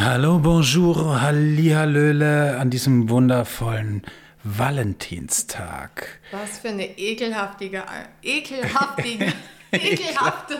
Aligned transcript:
Hallo, 0.00 0.38
bonjour, 0.38 1.20
hallihallöle 1.20 2.56
an 2.60 2.70
diesem 2.70 3.10
wundervollen 3.10 4.02
Valentinstag. 4.44 6.20
Was 6.30 6.60
für 6.60 6.68
eine 6.68 6.96
ekelhaftige, 6.96 7.82
ekelhaftige, 8.22 9.32
ekelhafte 9.72 10.54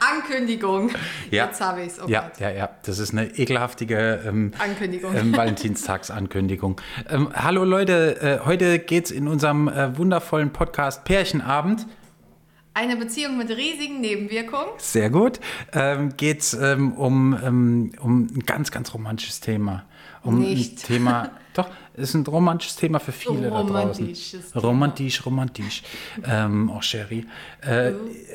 Ankündigung. 0.00 0.90
Ja. 1.30 1.46
Jetzt 1.46 1.60
habe 1.60 1.82
ich 1.82 1.92
es. 1.92 2.02
Oh 2.02 2.08
ja, 2.08 2.22
Gott. 2.22 2.40
ja, 2.40 2.50
ja, 2.50 2.70
das 2.84 2.98
ist 2.98 3.12
eine 3.12 3.26
ekelhaftige 3.38 4.20
ähm, 4.26 4.50
Ankündigung. 4.58 5.14
Ähm, 5.14 5.36
Valentinstagsankündigung. 5.36 6.80
Ähm, 7.08 7.28
hallo 7.32 7.62
Leute, 7.62 8.20
äh, 8.20 8.44
heute 8.44 8.80
geht 8.80 9.04
es 9.04 9.10
in 9.12 9.28
unserem 9.28 9.68
äh, 9.68 9.96
wundervollen 9.96 10.52
Podcast 10.52 11.04
Pärchenabend. 11.04 11.86
Eine 12.74 12.96
Beziehung 12.96 13.36
mit 13.36 13.50
riesigen 13.50 14.00
Nebenwirkungen. 14.00 14.68
Sehr 14.78 15.10
gut. 15.10 15.40
Ähm, 15.72 16.16
geht 16.16 16.40
es 16.40 16.54
ähm, 16.54 16.92
um, 16.92 17.36
ähm, 17.44 17.92
um 18.00 18.22
ein 18.34 18.40
ganz, 18.46 18.70
ganz 18.70 18.94
romantisches 18.94 19.40
Thema. 19.40 19.84
Um 20.22 20.38
Nicht. 20.40 20.78
ein 20.78 20.86
Thema. 20.86 21.30
Doch, 21.54 21.68
ist 21.94 22.14
ein 22.14 22.24
romantisches 22.24 22.76
Thema 22.76 22.98
für 22.98 23.12
viele 23.12 23.50
da 23.50 23.62
draußen. 23.62 23.68
Romantisches 23.68 24.52
Thema. 24.52 24.64
Romantisch, 24.64 25.26
romantisch. 25.26 25.82
Ähm, 26.24 26.72
oh, 26.74 26.80
Sherry. 26.80 27.26
Äh, 27.60 27.92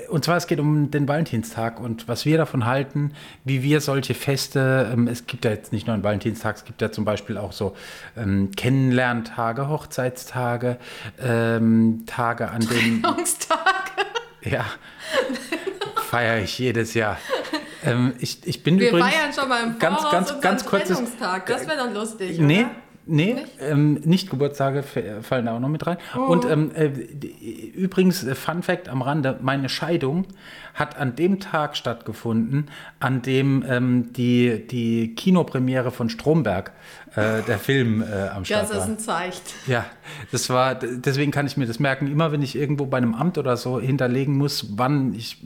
Und 0.09 0.23
zwar, 0.23 0.37
es 0.37 0.45
geht 0.45 0.59
um 0.59 0.91
den 0.91 1.07
Valentinstag 1.07 1.79
und 1.79 2.07
was 2.07 2.25
wir 2.25 2.37
davon 2.37 2.65
halten, 2.65 3.13
wie 3.43 3.63
wir 3.63 3.81
solche 3.81 4.13
Feste, 4.13 4.91
ähm, 4.93 5.07
es 5.07 5.25
gibt 5.25 5.45
ja 5.45 5.51
jetzt 5.51 5.71
nicht 5.71 5.87
nur 5.87 5.95
einen 5.95 6.03
Valentinstag, 6.03 6.57
es 6.57 6.65
gibt 6.65 6.79
ja 6.81 6.91
zum 6.91 7.05
Beispiel 7.05 7.39
auch 7.39 7.53
so 7.53 7.75
ähm, 8.15 8.51
Kennenlerntage, 8.55 9.67
Hochzeitstage, 9.67 10.77
ähm, 11.19 12.03
Tage, 12.05 12.51
an 12.51 12.67
denen 12.67 13.01
Trennungstage. 13.01 13.76
Ja, 14.49 14.65
feiere 16.09 16.43
ich 16.43 16.57
jedes 16.59 16.93
Jahr. 16.93 17.17
Ähm, 17.83 18.13
ich, 18.19 18.45
ich 18.45 18.63
bin 18.63 18.79
Wir 18.79 18.89
übrigens 18.89 19.13
feiern 19.13 19.33
schon 19.33 19.49
mal 19.49 19.63
im 19.63 19.79
ganz, 19.79 19.97
Voraus 19.97 20.11
ganz, 20.11 20.41
ganz 20.41 20.65
kurzes. 20.65 21.01
Das 21.19 21.67
wäre 21.67 21.77
doch 21.77 21.93
lustig, 21.93 22.39
Nee, 22.39 22.61
oder? 22.61 22.71
nee, 23.05 23.33
nicht, 23.33 23.47
ähm, 23.59 23.93
nicht 24.03 24.29
Geburtstage 24.29 24.83
fallen 25.21 25.45
da 25.45 25.55
auch 25.55 25.59
noch 25.59 25.69
mit 25.69 25.85
rein. 25.85 25.97
Oh. 26.15 26.21
Und 26.21 26.45
ähm, 26.45 26.71
äh, 26.73 26.87
übrigens, 26.87 28.23
äh, 28.23 28.35
Fun 28.35 28.63
Fact 28.63 28.89
am 28.89 29.01
Rande: 29.01 29.39
Meine 29.41 29.69
Scheidung 29.69 30.25
hat 30.77 30.97
an 30.97 31.15
dem 31.15 31.39
Tag 31.39 31.75
stattgefunden, 31.75 32.69
an 32.99 33.21
dem 33.21 33.65
ähm, 33.67 34.13
die, 34.13 34.65
die 34.67 35.13
Kinopremiere 35.15 35.91
von 35.91 36.09
Stromberg, 36.09 36.71
äh, 37.15 37.41
der 37.41 37.57
Film, 37.57 38.01
äh, 38.03 38.27
am 38.29 38.45
Start 38.45 38.63
Das 38.63 38.69
ist 38.71 38.77
war. 38.77 38.85
ein 38.85 38.99
Zeichen. 38.99 39.41
Ja, 39.65 39.85
das 40.31 40.49
war, 40.49 40.75
deswegen 40.75 41.31
kann 41.31 41.47
ich 41.47 41.57
mir 41.57 41.65
das 41.65 41.79
merken. 41.79 42.07
Immer 42.07 42.31
wenn 42.31 42.43
ich 42.43 42.55
irgendwo 42.55 42.85
bei 42.85 42.97
einem 42.97 43.15
Amt 43.15 43.37
oder 43.39 43.57
so 43.57 43.79
hinterlegen 43.79 44.37
muss, 44.37 44.67
wann 44.77 45.15
ich 45.15 45.37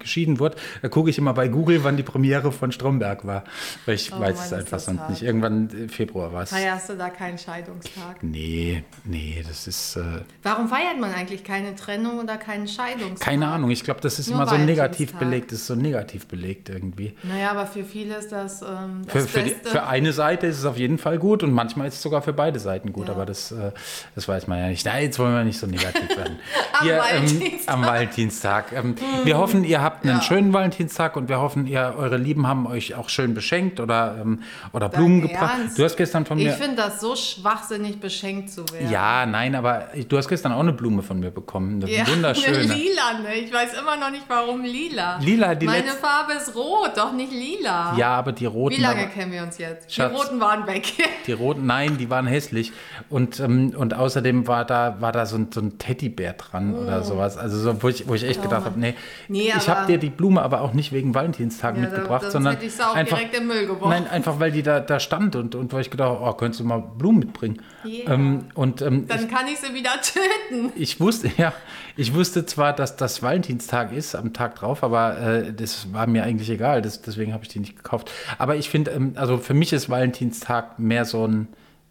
geschieden 0.00 0.40
wurde, 0.40 0.56
da 0.82 0.88
gucke 0.88 1.08
ich 1.08 1.18
immer 1.18 1.34
bei 1.34 1.46
Google, 1.48 1.84
wann 1.84 1.96
die 1.96 2.02
Premiere 2.02 2.50
von 2.50 2.72
Stromberg 2.72 3.24
war. 3.26 3.44
Weil 3.86 3.94
ich 3.94 4.12
Oh 4.12 4.18
weiß 4.20 4.36
Mann, 4.36 4.44
es 4.46 4.52
einfach 4.52 4.70
das 4.72 4.84
sonst 4.86 5.00
hart. 5.00 5.10
nicht. 5.10 5.22
Irgendwann 5.22 5.70
äh, 5.70 5.88
Februar 5.88 6.32
war 6.32 6.42
es. 6.42 6.50
Feierst 6.50 6.88
du 6.88 6.96
da 6.96 7.10
keinen 7.10 7.38
Scheidungstag? 7.38 8.22
Nee, 8.22 8.82
nee, 9.04 9.44
das 9.46 9.68
ist 9.68 9.96
äh, 9.96 10.02
Warum 10.42 10.68
feiert 10.68 10.98
man 10.98 11.14
eigentlich 11.14 11.44
keine 11.44 11.76
Trennung 11.76 12.18
oder 12.18 12.36
keinen 12.38 12.66
Scheidungstag? 12.66 13.20
keine 13.20 13.46
Ahnung. 13.46 13.70
Ich 13.70 13.84
glaube, 13.84 14.00
das 14.00 14.18
ist 14.18 14.26
Nur 14.30 14.36
immer 14.42 14.46
so 14.48 14.56
negativ 14.82 15.14
belegt. 15.14 15.52
Ist 15.52 15.66
so 15.66 15.74
negativ 15.74 16.26
belegt 16.26 16.68
irgendwie. 16.68 17.14
Naja, 17.22 17.50
aber 17.50 17.66
für 17.66 17.84
viele 17.84 18.16
ist 18.16 18.32
das 18.32 18.62
ähm, 18.62 19.02
das 19.06 19.24
Für, 19.24 19.28
für, 19.28 19.42
die, 19.42 19.50
für 19.62 19.84
eine 19.86 20.12
Seite 20.12 20.46
ist 20.46 20.58
es 20.58 20.64
auf 20.64 20.76
jeden 20.76 20.98
Fall 20.98 21.18
gut 21.18 21.42
und 21.42 21.52
manchmal 21.52 21.88
ist 21.88 21.94
es 21.94 22.02
sogar 22.02 22.22
für 22.22 22.32
beide 22.32 22.58
Seiten 22.58 22.92
gut, 22.92 23.08
Ja. 23.08 23.14
aber 23.14 23.26
das, 23.26 23.52
äh, 23.52 23.72
das 24.14 24.26
weiß 24.28 24.46
man 24.46 24.58
ja 24.58 24.68
nicht. 24.68 24.84
Nein, 24.86 25.04
jetzt 25.04 25.18
wollen 25.18 25.34
wir 25.34 25.44
nicht 25.44 25.58
so 25.58 25.66
negativ 25.66 26.08
werden. 26.16 26.38
Am 26.80 26.86
Ihr, 26.86 26.98
Valentinstag. 26.98 27.50
Ähm, 27.74 27.82
am 27.82 27.84
Valentinstag. 27.84 28.72
Ähm, 28.72 28.94
Wir 29.24 29.38
hoffen, 29.38 29.64
ihr 29.64 29.82
habt 29.82 30.04
einen 30.04 30.16
Ja. 30.18 30.22
schönen 30.22 30.52
Valentinstag 30.52 31.16
und 31.16 31.28
wir 31.28 31.40
hoffen, 31.40 31.66
ihr, 31.66 31.94
eure 31.96 32.16
Lieben 32.16 32.46
haben 32.46 32.66
euch 32.66 32.94
auch 32.94 33.08
schön 33.08 33.34
beschenkt 33.34 33.80
oder, 33.80 34.16
ähm, 34.20 34.42
oder 34.72 34.88
Blumen 34.88 35.20
gebracht. 35.22 35.58
Ernst? 35.58 35.78
Du 35.78 35.84
hast 35.84 35.96
gestern 35.96 36.24
von 36.26 36.38
Ich 36.38 36.44
mir. 36.46 36.52
finde 36.54 36.76
das 36.76 37.00
so 37.00 37.14
schwachsinnig, 37.16 38.00
beschenkt 38.00 38.50
zu 38.50 38.64
werden. 38.72 38.90
Ja, 38.90 39.26
nein, 39.26 39.54
aber 39.54 39.88
du 40.08 40.16
hast 40.16 40.28
gestern 40.28 40.52
auch 40.52 40.60
eine 40.60 40.72
Blume 40.72 41.02
von 41.02 41.20
mir 41.20 41.30
bekommen. 41.30 41.82
Eine 41.82 41.90
Ja, 41.92 42.06
wunderschöne. 42.12 42.58
Eine 42.58 42.74
lila, 42.74 43.18
ne? 43.22 43.34
Ich 43.34 43.52
weiß 43.52 43.74
immer 43.78 43.96
noch 43.96 44.10
nicht, 44.10 44.24
warum 44.28 44.62
lila. 44.70 45.18
Lila, 45.18 45.54
die 45.54 45.66
Meine 45.66 45.82
letzte- 45.82 45.98
Farbe 45.98 46.32
ist 46.34 46.54
rot, 46.54 46.92
doch 46.96 47.12
nicht 47.12 47.32
lila. 47.32 47.94
Ja, 47.96 48.14
aber 48.14 48.32
die 48.32 48.46
roten. 48.46 48.76
Wie 48.76 48.80
lange 48.80 49.02
aber- 49.02 49.10
kennen 49.10 49.32
wir 49.32 49.42
uns 49.42 49.58
jetzt? 49.58 49.92
Schatz. 49.92 50.10
Die 50.12 50.16
roten 50.16 50.40
waren 50.40 50.66
weg. 50.66 50.84
Die 51.26 51.32
roten, 51.32 51.66
nein, 51.66 51.96
die 51.98 52.08
waren 52.10 52.26
hässlich. 52.26 52.72
Und, 53.08 53.38
ähm, 53.40 53.74
und 53.76 53.94
außerdem 53.94 54.48
war 54.48 54.64
da, 54.64 54.96
war 55.00 55.12
da 55.12 55.26
so 55.26 55.36
ein, 55.36 55.48
so 55.52 55.60
ein 55.60 55.78
Teddybär 55.78 56.32
dran 56.32 56.74
oder 56.74 57.02
sowas. 57.02 57.36
Also 57.36 57.58
so, 57.58 57.82
wo 57.82 57.88
ich, 57.88 58.08
wo 58.08 58.14
ich 58.14 58.24
echt 58.24 58.42
gedacht 58.42 58.64
habe, 58.64 58.78
nee, 58.80 58.94
Oh. 58.96 59.32
Nee, 59.32 59.52
ich 59.56 59.68
habe 59.68 59.86
dir 59.86 59.98
die 59.98 60.10
Blume 60.10 60.42
aber 60.42 60.60
auch 60.62 60.72
nicht 60.72 60.92
wegen 60.92 61.14
Valentinstag 61.14 61.76
Ja, 61.76 61.82
da- 61.82 61.88
mitgebracht, 61.90 62.22
sonst 62.22 62.32
sondern 62.32 62.54
hätte 62.54 62.66
ich 62.66 62.82
auch 62.82 62.94
einfach, 62.94 63.16
direkt 63.18 63.36
den 63.36 63.46
Müll 63.46 63.66
geworfen. 63.66 63.90
Nein, 63.90 64.08
einfach 64.08 64.40
weil 64.40 64.50
die 64.50 64.62
da, 64.62 64.80
da 64.80 64.98
stand 64.98 65.36
und, 65.36 65.54
und 65.54 65.72
weil 65.72 65.82
ich 65.82 65.90
gedacht 65.90 66.08
habe, 66.10 66.20
oh, 66.28 66.32
könntest 66.32 66.60
du 66.60 66.64
mal 66.64 66.78
Blumen 66.80 67.18
mitbringen. 67.20 67.60
Ja. 67.84 68.12
Ähm, 68.12 68.46
und 68.54 68.82
ähm, 68.82 69.06
Dann 69.06 69.28
kann 69.28 69.46
ich 69.46 69.58
sie 69.58 69.72
wieder 69.74 69.90
töten. 70.02 70.72
ich 70.76 70.98
wusste, 71.00 71.30
ja, 71.36 71.52
ich 72.00 72.14
wusste 72.14 72.46
zwar, 72.46 72.72
dass 72.72 72.96
das 72.96 73.22
Valentinstag 73.22 73.92
ist 73.92 74.14
am 74.14 74.32
Tag 74.32 74.54
drauf, 74.54 74.82
aber 74.82 75.18
äh, 75.18 75.52
das 75.52 75.92
war 75.92 76.06
mir 76.06 76.24
eigentlich 76.24 76.48
egal. 76.48 76.80
Das, 76.80 77.02
deswegen 77.02 77.34
habe 77.34 77.44
ich 77.44 77.50
die 77.50 77.60
nicht 77.60 77.76
gekauft. 77.76 78.10
Aber 78.38 78.56
ich 78.56 78.70
finde, 78.70 78.92
ähm, 78.92 79.12
also 79.16 79.36
für 79.36 79.52
mich 79.52 79.74
ist 79.74 79.90
Valentinstag 79.90 80.78
mehr 80.78 81.04
so 81.04 81.26
ein 81.26 81.48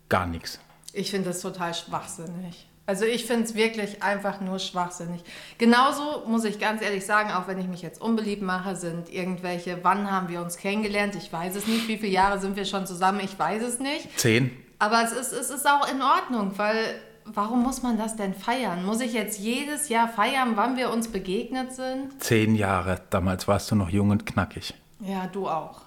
gar 0.09 0.25
nichts. 0.25 0.59
Ich 0.93 1.11
finde 1.11 1.29
das 1.29 1.41
total 1.41 1.75
schwachsinnig. 1.75 2.67
Also 2.87 3.05
ich 3.05 3.25
finde 3.25 3.43
es 3.43 3.53
wirklich 3.53 4.01
einfach 4.01 4.41
nur 4.41 4.57
schwachsinnig. 4.57 5.21
Genauso 5.59 6.23
muss 6.25 6.43
ich 6.43 6.57
ganz 6.57 6.81
ehrlich 6.81 7.05
sagen, 7.05 7.29
auch 7.29 7.47
wenn 7.47 7.59
ich 7.59 7.67
mich 7.67 7.83
jetzt 7.83 8.01
unbeliebt 8.01 8.41
mache, 8.41 8.75
sind 8.75 9.13
irgendwelche, 9.13 9.77
wann 9.83 10.09
haben 10.09 10.27
wir 10.27 10.41
uns 10.41 10.57
kennengelernt? 10.57 11.13
Ich 11.13 11.31
weiß 11.31 11.55
es 11.55 11.67
nicht. 11.67 11.87
Wie 11.87 11.97
viele 11.97 12.13
Jahre 12.13 12.39
sind 12.39 12.55
wir 12.55 12.65
schon 12.65 12.87
zusammen? 12.87 13.19
Ich 13.23 13.37
weiß 13.37 13.61
es 13.61 13.77
nicht. 13.77 14.19
Zehn. 14.19 14.49
Aber 14.79 15.03
es 15.03 15.11
ist, 15.11 15.33
es 15.33 15.51
ist 15.51 15.67
auch 15.67 15.87
in 15.91 16.01
Ordnung, 16.01 16.57
weil 16.57 16.95
warum 17.33 17.63
muss 17.63 17.81
man 17.81 17.97
das 17.97 18.15
denn 18.15 18.33
feiern? 18.33 18.85
Muss 18.85 19.01
ich 19.01 19.13
jetzt 19.13 19.39
jedes 19.39 19.89
Jahr 19.89 20.07
feiern, 20.07 20.51
wann 20.55 20.77
wir 20.77 20.91
uns 20.91 21.07
begegnet 21.09 21.73
sind? 21.73 22.21
Zehn 22.21 22.55
Jahre. 22.55 23.01
Damals 23.09 23.47
warst 23.47 23.71
du 23.71 23.75
noch 23.75 23.89
jung 23.89 24.09
und 24.09 24.25
knackig. 24.25 24.73
Ja, 24.99 25.27
du 25.27 25.47
auch. 25.47 25.81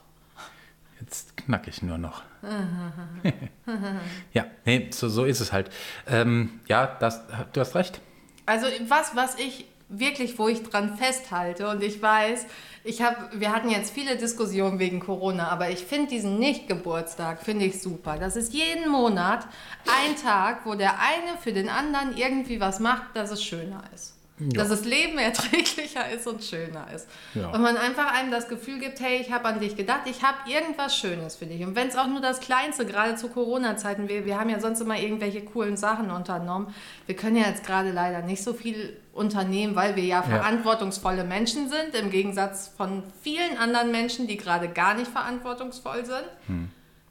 Jetzt 1.01 1.37
knackig 1.37 1.83
nur 1.83 1.99
noch. 1.99 2.23
ja, 4.33 4.47
nee, 4.65 4.89
so, 4.93 5.09
so 5.09 5.25
ist 5.25 5.41
es 5.41 5.53
halt. 5.53 5.71
Ähm, 6.07 6.61
ja, 6.69 6.87
das, 6.87 7.21
du 7.53 7.61
hast 7.61 7.75
recht. 7.75 8.01
Also 8.47 8.67
was, 8.89 9.15
was 9.15 9.39
ich 9.39 9.67
wirklich, 9.89 10.39
wo 10.39 10.49
ich 10.49 10.63
dran 10.63 10.97
festhalte 10.97 11.69
und 11.69 11.83
ich 11.83 12.01
weiß, 12.01 12.47
ich 12.85 13.01
habe, 13.01 13.17
wir 13.35 13.53
hatten 13.53 13.71
jetzt 13.71 13.93
viele 13.93 14.17
Diskussionen 14.17 14.79
wegen 14.79 15.01
Corona, 15.01 15.49
aber 15.49 15.71
ich 15.71 15.85
finde 15.85 16.09
diesen 16.09 16.39
Nicht-Geburtstag, 16.39 17.43
finde 17.43 17.65
ich 17.65 17.81
super. 17.81 18.17
Das 18.19 18.35
ist 18.35 18.53
jeden 18.53 18.91
Monat 18.91 19.47
ein 19.87 20.17
Tag, 20.17 20.67
wo 20.67 20.75
der 20.75 20.99
eine 20.99 21.39
für 21.41 21.53
den 21.53 21.69
anderen 21.69 22.17
irgendwie 22.17 22.61
was 22.61 22.81
macht, 22.81 23.15
dass 23.15 23.31
es 23.31 23.43
schöner 23.43 23.85
ist. 23.95 24.15
Dass 24.39 24.71
das 24.71 24.85
Leben 24.85 25.19
erträglicher 25.19 26.11
ist 26.11 26.27
und 26.27 26.43
schöner 26.43 26.89
ist. 26.93 27.07
Ja. 27.35 27.51
Und 27.51 27.63
man 27.63 27.77
einfach 27.77 28.13
einem 28.13 28.33
das 28.33 28.49
Gefühl 28.49 28.81
gibt, 28.81 28.99
hey, 29.01 29.21
ich 29.21 29.31
habe 29.31 29.45
an 29.45 29.61
dich 29.61 29.77
gedacht, 29.77 30.03
ich 30.07 30.25
habe 30.25 30.51
irgendwas 30.51 30.97
Schönes 30.97 31.37
für 31.37 31.47
dich. 31.47 31.65
Und 31.65 31.77
wenn 31.77 31.87
es 31.87 31.97
auch 31.97 32.09
nur 32.09 32.21
das 32.21 32.41
Kleinste, 32.41 32.85
gerade 32.85 33.15
zu 33.15 33.29
Corona-Zeiten, 33.29 34.09
wir, 34.09 34.25
wir 34.25 34.41
haben 34.41 34.51
ja 34.51 34.59
sonst 34.59 34.81
immer 34.81 34.99
irgendwelche 34.99 35.43
coolen 35.43 35.77
Sachen 35.77 36.11
unternommen. 36.11 36.75
Wir 37.07 37.15
können 37.15 37.37
ja 37.37 37.47
jetzt 37.47 37.65
gerade 37.65 37.93
leider 37.93 38.23
nicht 38.23 38.43
so 38.43 38.53
viel 38.53 38.97
unternehmen, 39.13 39.77
weil 39.77 39.95
wir 39.97 40.05
ja 40.05 40.23
verantwortungsvolle 40.23 41.25
Menschen 41.25 41.69
sind, 41.69 41.95
im 41.95 42.11
Gegensatz 42.11 42.69
von 42.77 43.03
vielen 43.23 43.59
anderen 43.59 43.91
Menschen, 43.91 44.27
die 44.27 44.37
gerade 44.37 44.69
gar 44.69 44.95
nicht 44.95 45.11
verantwortungsvoll 45.11 46.05
sind. 46.05 46.25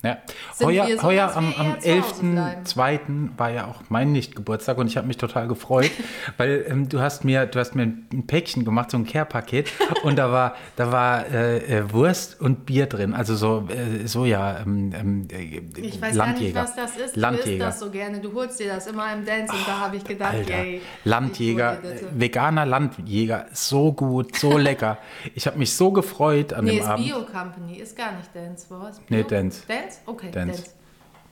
Ja. 0.03 0.17
Sind 0.55 0.65
Heuer, 0.67 0.87
so, 0.97 1.03
heuer 1.03 1.31
am, 1.35 1.53
am 1.57 1.75
eher 1.83 2.01
zu 2.01 2.09
Hause 2.09 2.21
bleiben? 2.23 2.63
11.2. 2.65 3.37
war 3.37 3.49
ja 3.51 3.67
auch 3.67 3.81
mein 3.89 4.11
Nicht-Geburtstag 4.11 4.79
und 4.79 4.87
ich 4.87 4.97
habe 4.97 5.05
mich 5.05 5.17
total 5.17 5.47
gefreut, 5.47 5.91
weil 6.37 6.65
ähm, 6.67 6.89
du 6.89 6.99
hast 7.01 7.23
mir, 7.23 7.45
du 7.45 7.59
hast 7.59 7.75
mir 7.75 7.83
ein 7.83 8.23
Päckchen 8.25 8.65
gemacht, 8.65 8.89
so 8.91 8.97
ein 8.97 9.05
Care-Paket 9.05 9.71
und 10.03 10.17
da 10.17 10.31
war, 10.31 10.55
da 10.75 10.91
war 10.91 11.27
äh, 11.27 11.57
äh, 11.79 11.93
Wurst 11.93 12.41
und 12.41 12.65
Bier 12.65 12.87
drin, 12.87 13.13
also 13.13 13.35
so 13.35 13.67
äh, 13.69 14.07
Soja, 14.07 14.61
ähm, 14.61 14.91
ähm, 14.95 15.27
äh, 15.31 15.61
Ich 15.79 16.01
weiß 16.01 16.15
Landjäger. 16.15 16.53
gar 16.53 16.63
nicht, 16.63 16.75
was 16.75 16.75
das 16.75 16.91
ist. 16.91 16.97
Du 16.97 17.03
isst 17.05 17.15
Landjäger. 17.17 17.65
das 17.65 17.79
so 17.79 17.89
gerne. 17.91 18.19
Du 18.19 18.33
holst 18.33 18.59
dir 18.59 18.73
das 18.73 18.87
immer 18.87 19.13
im 19.13 19.23
Dance 19.23 19.53
und 19.53 19.67
da 19.67 19.79
habe 19.81 19.97
ich 19.97 20.03
gedacht, 20.03 20.33
Alter, 20.33 20.63
yay. 20.63 20.81
Landjäger, 21.03 21.73
äh, 21.83 21.99
veganer 22.13 22.65
Landjäger, 22.65 23.45
so 23.53 23.93
gut, 23.93 24.35
so 24.35 24.57
lecker. 24.57 24.97
Ich 25.35 25.45
habe 25.45 25.59
mich 25.59 25.73
so 25.75 25.91
gefreut 25.91 26.53
an 26.53 26.65
Nee, 26.65 26.71
dem 26.71 26.79
ist 26.79 26.87
Abend. 26.87 27.05
Bio 27.05 27.23
Company, 27.25 27.75
ist 27.77 27.95
gar 27.95 28.13
nicht 28.13 28.33
Dance, 28.35 28.65
wo 28.69 28.87
ist 28.87 29.05
Bio? 29.05 29.17
Nee, 29.17 29.23
Dance. 29.23 29.61
Dance? 29.67 29.90
Okay, 30.05 30.31
Dance. 30.31 30.63
Dance. 30.63 30.75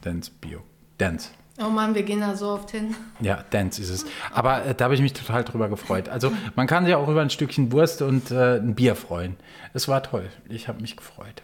Dance 0.02 0.32
Bio. 0.42 0.62
Dance. 0.98 1.30
Oh 1.62 1.70
Mann, 1.70 1.94
wir 1.94 2.04
gehen 2.04 2.22
da 2.22 2.36
so 2.36 2.48
oft 2.50 2.72
hin. 2.72 2.96
Ja, 3.20 3.44
Dance 3.50 3.82
ist 3.82 3.90
es. 3.90 4.06
Aber 4.32 4.66
äh, 4.66 4.74
da 4.74 4.86
habe 4.86 4.96
ich 4.96 5.02
mich 5.02 5.12
total 5.14 5.44
drüber 5.44 5.68
gefreut. 5.68 6.08
Also 6.08 6.32
man 6.56 6.68
kann 6.68 6.86
sich 6.86 6.96
auch 6.96 7.10
über 7.10 7.22
ein 7.22 7.30
Stückchen 7.30 7.72
Wurst 7.74 8.02
und 8.02 8.32
äh, 8.32 8.58
ein 8.58 8.76
Bier 8.76 8.96
freuen. 8.96 9.36
Es 9.74 9.88
war 9.90 10.02
toll. 10.02 10.30
Ich 10.48 10.70
habe 10.70 10.82
mich 10.82 10.96
gefreut. 10.96 11.42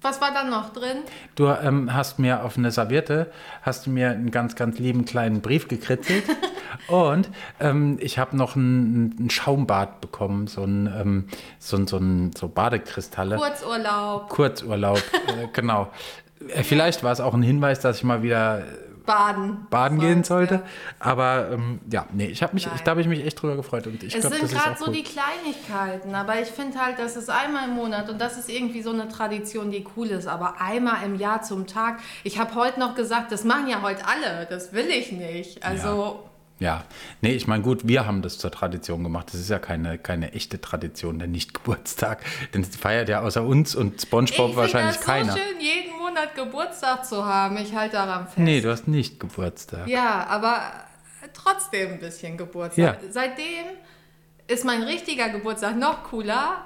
Was 0.00 0.20
war 0.20 0.32
da 0.32 0.44
noch 0.44 0.72
drin? 0.72 0.98
Du 1.34 1.46
ähm, 1.48 1.92
hast 1.92 2.18
mir 2.18 2.44
auf 2.44 2.56
eine 2.56 2.70
Serviette, 2.70 3.32
hast 3.62 3.86
du 3.86 3.90
mir 3.90 4.10
einen 4.10 4.30
ganz, 4.30 4.56
ganz 4.56 4.78
lieben 4.78 5.04
kleinen 5.04 5.40
Brief 5.40 5.68
gekritzelt 5.68 6.24
Und 6.88 7.28
ähm, 7.60 7.98
ich 8.00 8.18
habe 8.18 8.36
noch 8.36 8.56
ein, 8.56 9.14
ein, 9.18 9.30
Schaumbad 9.30 10.00
bekommen, 10.00 10.46
so 10.46 10.64
ein, 10.64 10.86
ähm, 10.86 11.28
so, 11.58 11.84
so, 11.86 11.98
ein, 11.98 12.32
so 12.36 12.48
Badekristalle. 12.48 13.36
Kurzurlaub. 13.36 14.28
Kurzurlaub, 14.28 15.02
äh, 15.28 15.48
genau. 15.52 15.90
Äh, 16.48 16.62
vielleicht 16.62 17.02
war 17.02 17.12
es 17.12 17.20
auch 17.20 17.34
ein 17.34 17.42
Hinweis, 17.42 17.80
dass 17.80 17.98
ich 17.98 18.04
mal 18.04 18.22
wieder 18.22 18.62
baden, 19.06 19.66
baden 19.70 19.98
gehen 19.98 20.24
sollte. 20.24 20.54
Ja. 20.54 20.62
Aber 21.00 21.50
ähm, 21.52 21.80
ja, 21.90 22.06
nee, 22.12 22.26
ich 22.26 22.42
habe 22.42 22.54
mich, 22.54 22.68
ich, 22.74 22.82
da 22.82 22.92
habe 22.92 23.00
ich 23.00 23.06
mich 23.06 23.24
echt 23.24 23.40
drüber 23.40 23.56
gefreut. 23.56 23.86
Und 23.86 24.02
ich 24.02 24.14
es 24.14 24.20
glaub, 24.20 24.34
sind 24.34 24.50
gerade 24.50 24.78
so 24.78 24.86
gut. 24.86 24.94
die 24.94 25.02
Kleinigkeiten, 25.02 26.14
aber 26.14 26.40
ich 26.40 26.48
finde 26.48 26.78
halt, 26.78 26.98
das 26.98 27.16
ist 27.16 27.30
einmal 27.30 27.68
im 27.68 27.74
Monat 27.74 28.08
und 28.08 28.20
das 28.20 28.38
ist 28.38 28.48
irgendwie 28.48 28.82
so 28.82 28.90
eine 28.90 29.08
Tradition, 29.08 29.70
die 29.70 29.84
cool 29.96 30.08
ist. 30.08 30.26
Aber 30.26 30.60
einmal 30.60 31.04
im 31.04 31.16
Jahr 31.16 31.42
zum 31.42 31.66
Tag. 31.66 32.00
Ich 32.24 32.38
habe 32.38 32.54
heute 32.54 32.80
noch 32.80 32.94
gesagt, 32.94 33.32
das 33.32 33.44
machen 33.44 33.68
ja 33.68 33.82
heute 33.82 34.02
alle, 34.06 34.46
das 34.46 34.72
will 34.72 34.86
ich 34.88 35.12
nicht. 35.12 35.64
Also. 35.64 35.88
Ja. 35.88 36.31
Ja, 36.62 36.84
nee, 37.22 37.32
ich 37.32 37.48
meine, 37.48 37.64
gut, 37.64 37.88
wir 37.88 38.06
haben 38.06 38.22
das 38.22 38.38
zur 38.38 38.52
Tradition 38.52 39.02
gemacht. 39.02 39.26
Das 39.32 39.40
ist 39.40 39.50
ja 39.50 39.58
keine, 39.58 39.98
keine 39.98 40.32
echte 40.32 40.60
Tradition, 40.60 41.18
der 41.18 41.26
Nicht-Geburtstag. 41.26 42.24
Denn 42.54 42.60
es 42.62 42.76
feiert 42.76 43.08
ja 43.08 43.20
außer 43.22 43.42
uns 43.42 43.74
und 43.74 44.00
Spongebob 44.00 44.50
ich 44.50 44.56
wahrscheinlich 44.56 44.96
das 44.96 45.04
keiner. 45.04 45.32
Es 45.32 45.34
ist 45.34 45.42
so 45.42 45.50
schön, 45.50 45.60
jeden 45.60 45.98
Monat 45.98 46.36
Geburtstag 46.36 47.04
zu 47.04 47.24
haben. 47.24 47.56
Ich 47.56 47.74
halte 47.74 47.96
daran 47.96 48.26
fest. 48.26 48.38
Nee, 48.38 48.60
du 48.60 48.70
hast 48.70 48.86
nicht 48.86 49.18
Geburtstag. 49.18 49.88
Ja, 49.88 50.24
aber 50.28 50.62
trotzdem 51.34 51.94
ein 51.94 51.98
bisschen 51.98 52.36
Geburtstag. 52.36 53.02
Ja. 53.02 53.10
Seitdem 53.10 53.64
ist 54.46 54.64
mein 54.64 54.84
richtiger 54.84 55.30
Geburtstag 55.30 55.76
noch 55.76 56.04
cooler. 56.04 56.64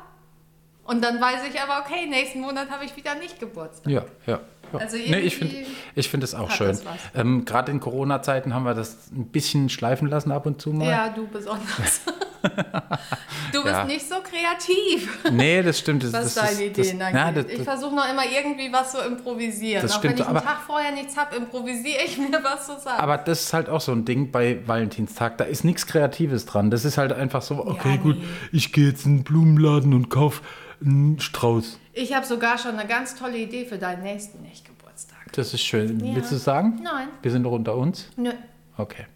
Und 0.84 1.02
dann 1.02 1.18
weiß 1.20 1.40
ich 1.50 1.58
aber, 1.58 1.84
okay, 1.84 2.06
nächsten 2.06 2.40
Monat 2.40 2.68
habe 2.70 2.84
ich 2.84 2.94
wieder 2.96 3.14
nicht 3.14 3.40
Geburtstag. 3.40 3.90
Ja, 3.90 4.04
ja. 4.26 4.40
Ja. 4.72 4.78
Also 4.80 4.96
nee, 4.96 5.18
ich 5.20 5.36
finde 5.36 5.54
ich 5.94 6.08
find 6.08 6.22
es 6.22 6.34
auch 6.34 6.50
schön. 6.50 6.78
Ähm, 7.14 7.44
Gerade 7.44 7.72
in 7.72 7.80
Corona-Zeiten 7.80 8.54
haben 8.54 8.64
wir 8.64 8.74
das 8.74 9.10
ein 9.10 9.26
bisschen 9.26 9.68
schleifen 9.68 10.08
lassen 10.08 10.32
ab 10.32 10.46
und 10.46 10.60
zu 10.60 10.70
mal. 10.70 10.88
Ja, 10.88 11.08
du 11.08 11.26
besonders. 11.26 12.00
du 13.52 13.62
bist 13.62 13.74
ja. 13.74 13.84
nicht 13.84 14.08
so 14.08 14.16
kreativ. 14.16 15.18
Nee, 15.30 15.62
das 15.62 15.78
stimmt. 15.78 16.04
Das, 16.04 16.12
was 16.12 16.34
das, 16.34 16.50
deine 16.50 16.64
Ideen 16.66 16.98
das, 16.98 17.08
na, 17.12 17.32
das, 17.32 17.46
Ich 17.46 17.62
versuche 17.62 17.94
noch 17.94 18.08
immer 18.08 18.24
irgendwie 18.24 18.72
was 18.72 18.92
zu 18.92 18.98
improvisieren. 18.98 19.82
Das 19.82 19.92
auch 19.92 19.98
stimmt, 19.98 20.18
wenn 20.18 20.24
ich 20.24 20.28
einen 20.28 20.44
Tag 20.44 20.60
vorher 20.66 20.92
nichts 20.92 21.16
habe, 21.16 21.36
improvisiere 21.36 22.04
ich 22.04 22.18
mir 22.18 22.42
was 22.42 22.66
zu 22.66 22.78
sagen. 22.78 23.00
Aber 23.00 23.18
das 23.18 23.42
ist 23.42 23.52
halt 23.52 23.68
auch 23.68 23.80
so 23.80 23.92
ein 23.92 24.04
Ding 24.04 24.30
bei 24.30 24.60
Valentinstag. 24.66 25.38
Da 25.38 25.44
ist 25.44 25.64
nichts 25.64 25.86
Kreatives 25.86 26.46
dran. 26.46 26.70
Das 26.70 26.84
ist 26.84 26.98
halt 26.98 27.12
einfach 27.12 27.42
so, 27.42 27.66
okay, 27.66 27.94
ja, 27.94 27.96
gut, 27.96 28.16
ich 28.52 28.72
gehe 28.72 28.88
jetzt 28.88 29.06
in 29.06 29.18
den 29.18 29.24
Blumenladen 29.24 29.94
und 29.94 30.10
kaufe 30.10 30.42
einen 30.84 31.20
Strauß. 31.20 31.78
Ich 31.98 32.12
habe 32.12 32.26
sogar 32.26 32.58
schon 32.58 32.78
eine 32.78 32.86
ganz 32.86 33.14
tolle 33.14 33.38
Idee 33.38 33.64
für 33.64 33.78
deinen 33.78 34.02
nächsten 34.02 34.42
Nicht-Geburtstag. 34.42 35.32
Das 35.32 35.54
ist 35.54 35.62
schön. 35.62 35.98
Ja. 36.04 36.14
Willst 36.14 36.30
du 36.30 36.36
sagen? 36.36 36.80
Nein. 36.82 37.08
Wir 37.22 37.30
sind 37.30 37.44
doch 37.44 37.52
unter 37.52 37.74
uns? 37.74 38.10
Nö. 38.16 38.32
Okay, 38.76 39.06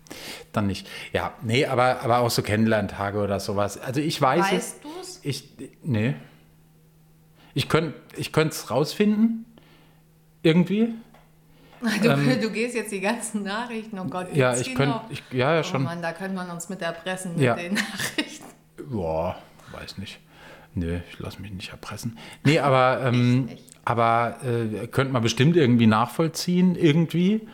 dann 0.52 0.66
nicht. 0.66 0.88
Ja, 1.12 1.34
nee, 1.42 1.66
aber, 1.66 2.00
aber 2.00 2.20
auch 2.20 2.30
so 2.30 2.40
Kennenlerntage 2.40 3.18
oder 3.18 3.38
sowas. 3.38 3.78
Also 3.78 4.00
ich 4.00 4.20
weiß 4.20 4.50
weißt 4.50 4.82
du 4.82 4.88
es? 4.98 5.20
Ich, 5.22 5.50
nee. 5.82 6.14
Ich 7.52 7.68
könnte 7.68 8.00
ich 8.16 8.34
es 8.34 8.70
rausfinden, 8.70 9.44
irgendwie. 10.42 10.94
Du, 11.82 12.08
ähm, 12.08 12.40
du, 12.40 12.50
gehst 12.50 12.74
jetzt 12.74 12.92
die 12.92 13.00
ganzen 13.00 13.42
Nachrichten, 13.42 13.98
oh 13.98 14.04
Gott, 14.04 14.34
ja, 14.34 14.56
ich 14.56 14.74
könnte, 14.74 15.00
ja, 15.32 15.56
ja, 15.56 15.62
schon. 15.62 15.82
Oh 15.82 15.84
Mann, 15.84 16.00
da 16.00 16.12
könnte 16.12 16.34
man 16.34 16.48
uns 16.48 16.70
mit 16.70 16.80
erpressen 16.80 17.34
mit 17.34 17.44
ja. 17.44 17.56
den 17.56 17.74
Nachrichten. 17.74 18.46
Boah, 18.88 19.36
weiß 19.72 19.98
nicht. 19.98 20.18
Nö, 20.74 21.00
ich 21.10 21.18
lasse 21.18 21.40
mich 21.42 21.52
nicht 21.52 21.70
erpressen. 21.70 22.16
Nee, 22.44 22.58
aber, 22.58 23.02
ähm, 23.04 23.48
aber 23.84 24.38
äh, 24.44 24.86
könnte 24.86 25.12
man 25.12 25.22
bestimmt 25.22 25.56
irgendwie 25.56 25.86
nachvollziehen, 25.86 26.76
irgendwie. 26.76 27.46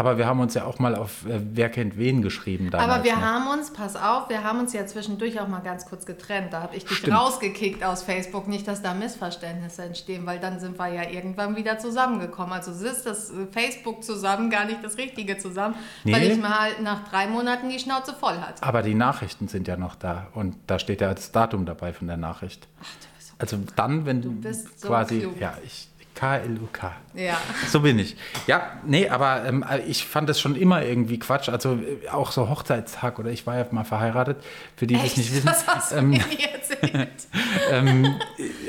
Aber 0.00 0.16
wir 0.16 0.26
haben 0.26 0.40
uns 0.40 0.54
ja 0.54 0.64
auch 0.64 0.78
mal 0.78 0.94
auf 0.94 1.26
äh, 1.26 1.38
Wer 1.52 1.68
kennt 1.68 1.98
wen 1.98 2.22
geschrieben. 2.22 2.70
Damals, 2.70 2.90
Aber 2.90 3.04
wir 3.04 3.16
ne? 3.16 3.20
haben 3.20 3.48
uns, 3.48 3.70
pass 3.70 3.96
auf, 3.96 4.30
wir 4.30 4.42
haben 4.42 4.58
uns 4.58 4.72
ja 4.72 4.86
zwischendurch 4.86 5.38
auch 5.38 5.46
mal 5.46 5.60
ganz 5.60 5.84
kurz 5.84 6.06
getrennt. 6.06 6.54
Da 6.54 6.62
habe 6.62 6.74
ich 6.74 6.86
dich 6.86 6.96
Stimmt. 6.96 7.18
rausgekickt 7.18 7.84
aus 7.84 8.02
Facebook. 8.02 8.48
Nicht, 8.48 8.66
dass 8.66 8.80
da 8.80 8.94
Missverständnisse 8.94 9.82
entstehen, 9.82 10.24
weil 10.24 10.40
dann 10.40 10.58
sind 10.58 10.78
wir 10.78 10.86
ja 10.88 11.06
irgendwann 11.10 11.54
wieder 11.54 11.78
zusammengekommen. 11.78 12.54
Also 12.54 12.70
ist 12.70 13.04
das 13.04 13.28
äh, 13.28 13.46
Facebook 13.52 14.02
zusammen 14.02 14.48
gar 14.48 14.64
nicht 14.64 14.82
das 14.82 14.96
Richtige 14.96 15.36
zusammen, 15.36 15.74
nee. 16.04 16.14
weil 16.14 16.30
ich 16.30 16.40
mal 16.40 16.70
nach 16.82 17.06
drei 17.06 17.26
Monaten 17.26 17.68
die 17.68 17.78
Schnauze 17.78 18.14
voll 18.14 18.38
hatte. 18.38 18.62
Aber 18.62 18.80
die 18.80 18.94
Nachrichten 18.94 19.48
sind 19.48 19.68
ja 19.68 19.76
noch 19.76 19.96
da 19.96 20.28
und 20.32 20.56
da 20.66 20.78
steht 20.78 21.02
ja 21.02 21.12
das 21.12 21.30
Datum 21.30 21.66
dabei 21.66 21.92
von 21.92 22.06
der 22.06 22.16
Nachricht. 22.16 22.68
Ach, 22.80 22.86
du 23.02 23.06
bist 23.18 23.28
so 23.28 23.34
Also 23.38 23.58
dann, 23.76 24.06
wenn 24.06 24.22
du, 24.22 24.32
bist 24.32 24.80
so 24.80 24.88
quasi, 24.88 25.20
klug. 25.20 25.38
ja, 25.38 25.58
ich 25.62 25.89
K-L-U-K. 26.20 26.92
Ja. 27.14 27.40
So 27.68 27.80
bin 27.80 27.98
ich. 27.98 28.14
Ja, 28.46 28.72
nee, 28.84 29.08
aber 29.08 29.46
ähm, 29.46 29.64
ich 29.88 30.04
fand 30.04 30.28
das 30.28 30.38
schon 30.38 30.54
immer 30.54 30.84
irgendwie 30.84 31.18
Quatsch. 31.18 31.48
Also 31.48 31.76
äh, 31.76 32.08
auch 32.10 32.30
so 32.30 32.50
Hochzeitstag 32.50 33.18
oder 33.18 33.30
ich 33.30 33.46
war 33.46 33.56
ja 33.56 33.66
mal 33.70 33.84
verheiratet, 33.84 34.36
für 34.76 34.86
die, 34.86 34.96
die 34.96 35.06
es 35.06 35.16
nicht 35.16 35.34
wissen. 35.34 35.46
Was 35.46 35.66
hast 35.66 35.92
du 35.92 35.96
ähm, 35.96 36.10
mir 36.10 36.20
erzählt? 36.52 37.08
ähm, 37.70 38.16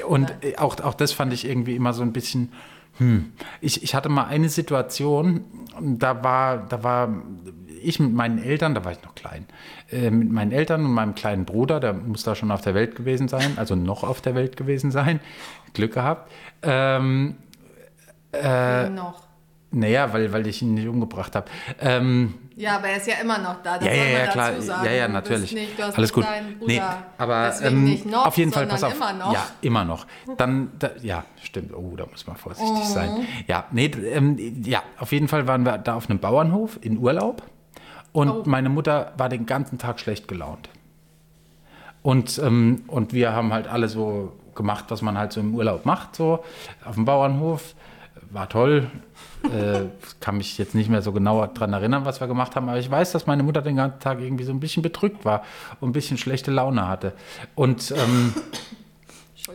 und 0.07 0.33
ja. 0.41 0.59
auch, 0.59 0.79
auch 0.79 0.93
das 0.93 1.11
fand 1.11 1.33
ich 1.33 1.45
irgendwie 1.45 1.75
immer 1.75 1.91
so 1.91 2.03
ein 2.03 2.13
bisschen. 2.13 2.53
Hm. 2.99 3.33
Ich, 3.59 3.83
ich 3.83 3.95
hatte 3.95 4.07
mal 4.07 4.25
eine 4.25 4.47
Situation, 4.47 5.43
da 5.81 6.23
war, 6.23 6.65
da 6.67 6.83
war 6.83 7.09
ich 7.81 7.99
mit 7.99 8.13
meinen 8.13 8.41
Eltern, 8.41 8.75
da 8.75 8.85
war 8.85 8.91
ich 8.91 9.01
noch 9.03 9.15
klein, 9.15 9.45
äh, 9.91 10.09
mit 10.09 10.31
meinen 10.31 10.51
Eltern 10.51 10.85
und 10.85 10.91
meinem 10.91 11.15
kleinen 11.15 11.45
Bruder, 11.45 11.79
der 11.79 11.93
muss 11.93 12.23
da 12.23 12.35
schon 12.35 12.51
auf 12.51 12.61
der 12.61 12.73
Welt 12.73 12.95
gewesen 12.95 13.27
sein, 13.27 13.53
also 13.57 13.75
noch 13.75 14.03
auf 14.03 14.21
der 14.21 14.35
Welt 14.35 14.57
gewesen 14.57 14.91
sein, 14.91 15.19
Glück 15.73 15.93
gehabt. 15.93 16.31
Ähm, 16.61 17.35
äh, 18.33 18.89
noch. 18.89 19.31
Naja, 19.73 20.11
weil, 20.11 20.33
weil 20.33 20.47
ich 20.47 20.61
ihn 20.61 20.73
nicht 20.73 20.87
umgebracht 20.87 21.33
habe. 21.33 21.49
Ähm, 21.79 22.33
ja, 22.57 22.75
aber 22.75 22.89
er 22.89 22.97
ist 22.97 23.07
ja 23.07 23.15
immer 23.21 23.37
noch 23.37 23.63
da. 23.63 23.77
Das 23.77 23.87
ja, 23.87 23.93
ja, 23.93 24.03
ja, 24.03 24.27
klar. 24.27 24.61
Sagen. 24.61 24.85
Ja, 24.85 24.91
ja, 24.91 25.07
natürlich. 25.07 25.53
Nicht, 25.53 25.81
Alles 25.81 26.11
gut. 26.11 26.25
Nee, 26.65 26.81
aber 27.17 27.53
ähm, 27.63 27.85
nicht 27.85 28.05
noch, 28.05 28.27
auf 28.27 28.37
jeden 28.37 28.51
Fall, 28.51 28.67
pass 28.67 28.83
auf. 28.83 28.93
Immer 28.93 29.13
noch. 29.13 29.33
Ja, 29.33 29.45
immer 29.61 29.85
noch. 29.85 30.05
Dann, 30.37 30.71
da, 30.77 30.91
ja, 31.01 31.23
stimmt. 31.41 31.73
Oh, 31.73 31.95
da 31.95 32.05
muss 32.05 32.27
man 32.27 32.35
vorsichtig 32.35 32.83
oh. 32.83 32.93
sein. 32.93 33.25
Ja, 33.47 33.65
nee, 33.71 33.85
ähm, 33.85 34.61
ja, 34.65 34.83
auf 34.99 35.13
jeden 35.13 35.29
Fall 35.29 35.47
waren 35.47 35.63
wir 35.63 35.77
da 35.77 35.95
auf 35.95 36.09
einem 36.09 36.19
Bauernhof 36.19 36.77
in 36.81 36.97
Urlaub 36.97 37.41
und 38.13 38.29
oh. 38.29 38.43
meine 38.45 38.69
Mutter 38.69 39.13
war 39.17 39.29
den 39.29 39.45
ganzen 39.45 39.77
Tag 39.77 39.99
schlecht 39.99 40.27
gelaunt. 40.27 40.69
Und, 42.01 42.39
ähm, 42.43 42.83
und 42.87 43.13
wir 43.13 43.33
haben 43.33 43.53
halt 43.53 43.67
alle 43.67 43.87
so 43.87 44.33
gemacht, 44.55 44.85
was 44.89 45.01
man 45.01 45.17
halt 45.17 45.31
so 45.31 45.39
im 45.39 45.55
Urlaub 45.55 45.85
macht, 45.85 46.15
so 46.15 46.43
auf 46.83 46.95
dem 46.95 47.05
Bauernhof. 47.05 47.75
War 48.31 48.49
toll. 48.49 48.89
äh, 49.43 49.85
kann 50.19 50.37
mich 50.37 50.57
jetzt 50.57 50.75
nicht 50.75 50.89
mehr 50.89 51.01
so 51.01 51.11
genau 51.11 51.45
daran 51.45 51.73
erinnern, 51.73 52.05
was 52.05 52.21
wir 52.21 52.27
gemacht 52.27 52.55
haben, 52.55 52.69
aber 52.69 52.79
ich 52.79 52.89
weiß, 52.89 53.11
dass 53.11 53.27
meine 53.27 53.43
Mutter 53.43 53.61
den 53.61 53.75
ganzen 53.75 53.99
Tag 53.99 54.19
irgendwie 54.19 54.43
so 54.43 54.51
ein 54.51 54.59
bisschen 54.59 54.83
bedrückt 54.83 55.25
war 55.25 55.43
und 55.79 55.89
ein 55.89 55.93
bisschen 55.93 56.17
schlechte 56.17 56.51
Laune 56.51 56.87
hatte. 56.87 57.13
Und, 57.55 57.91
ähm, 57.91 58.33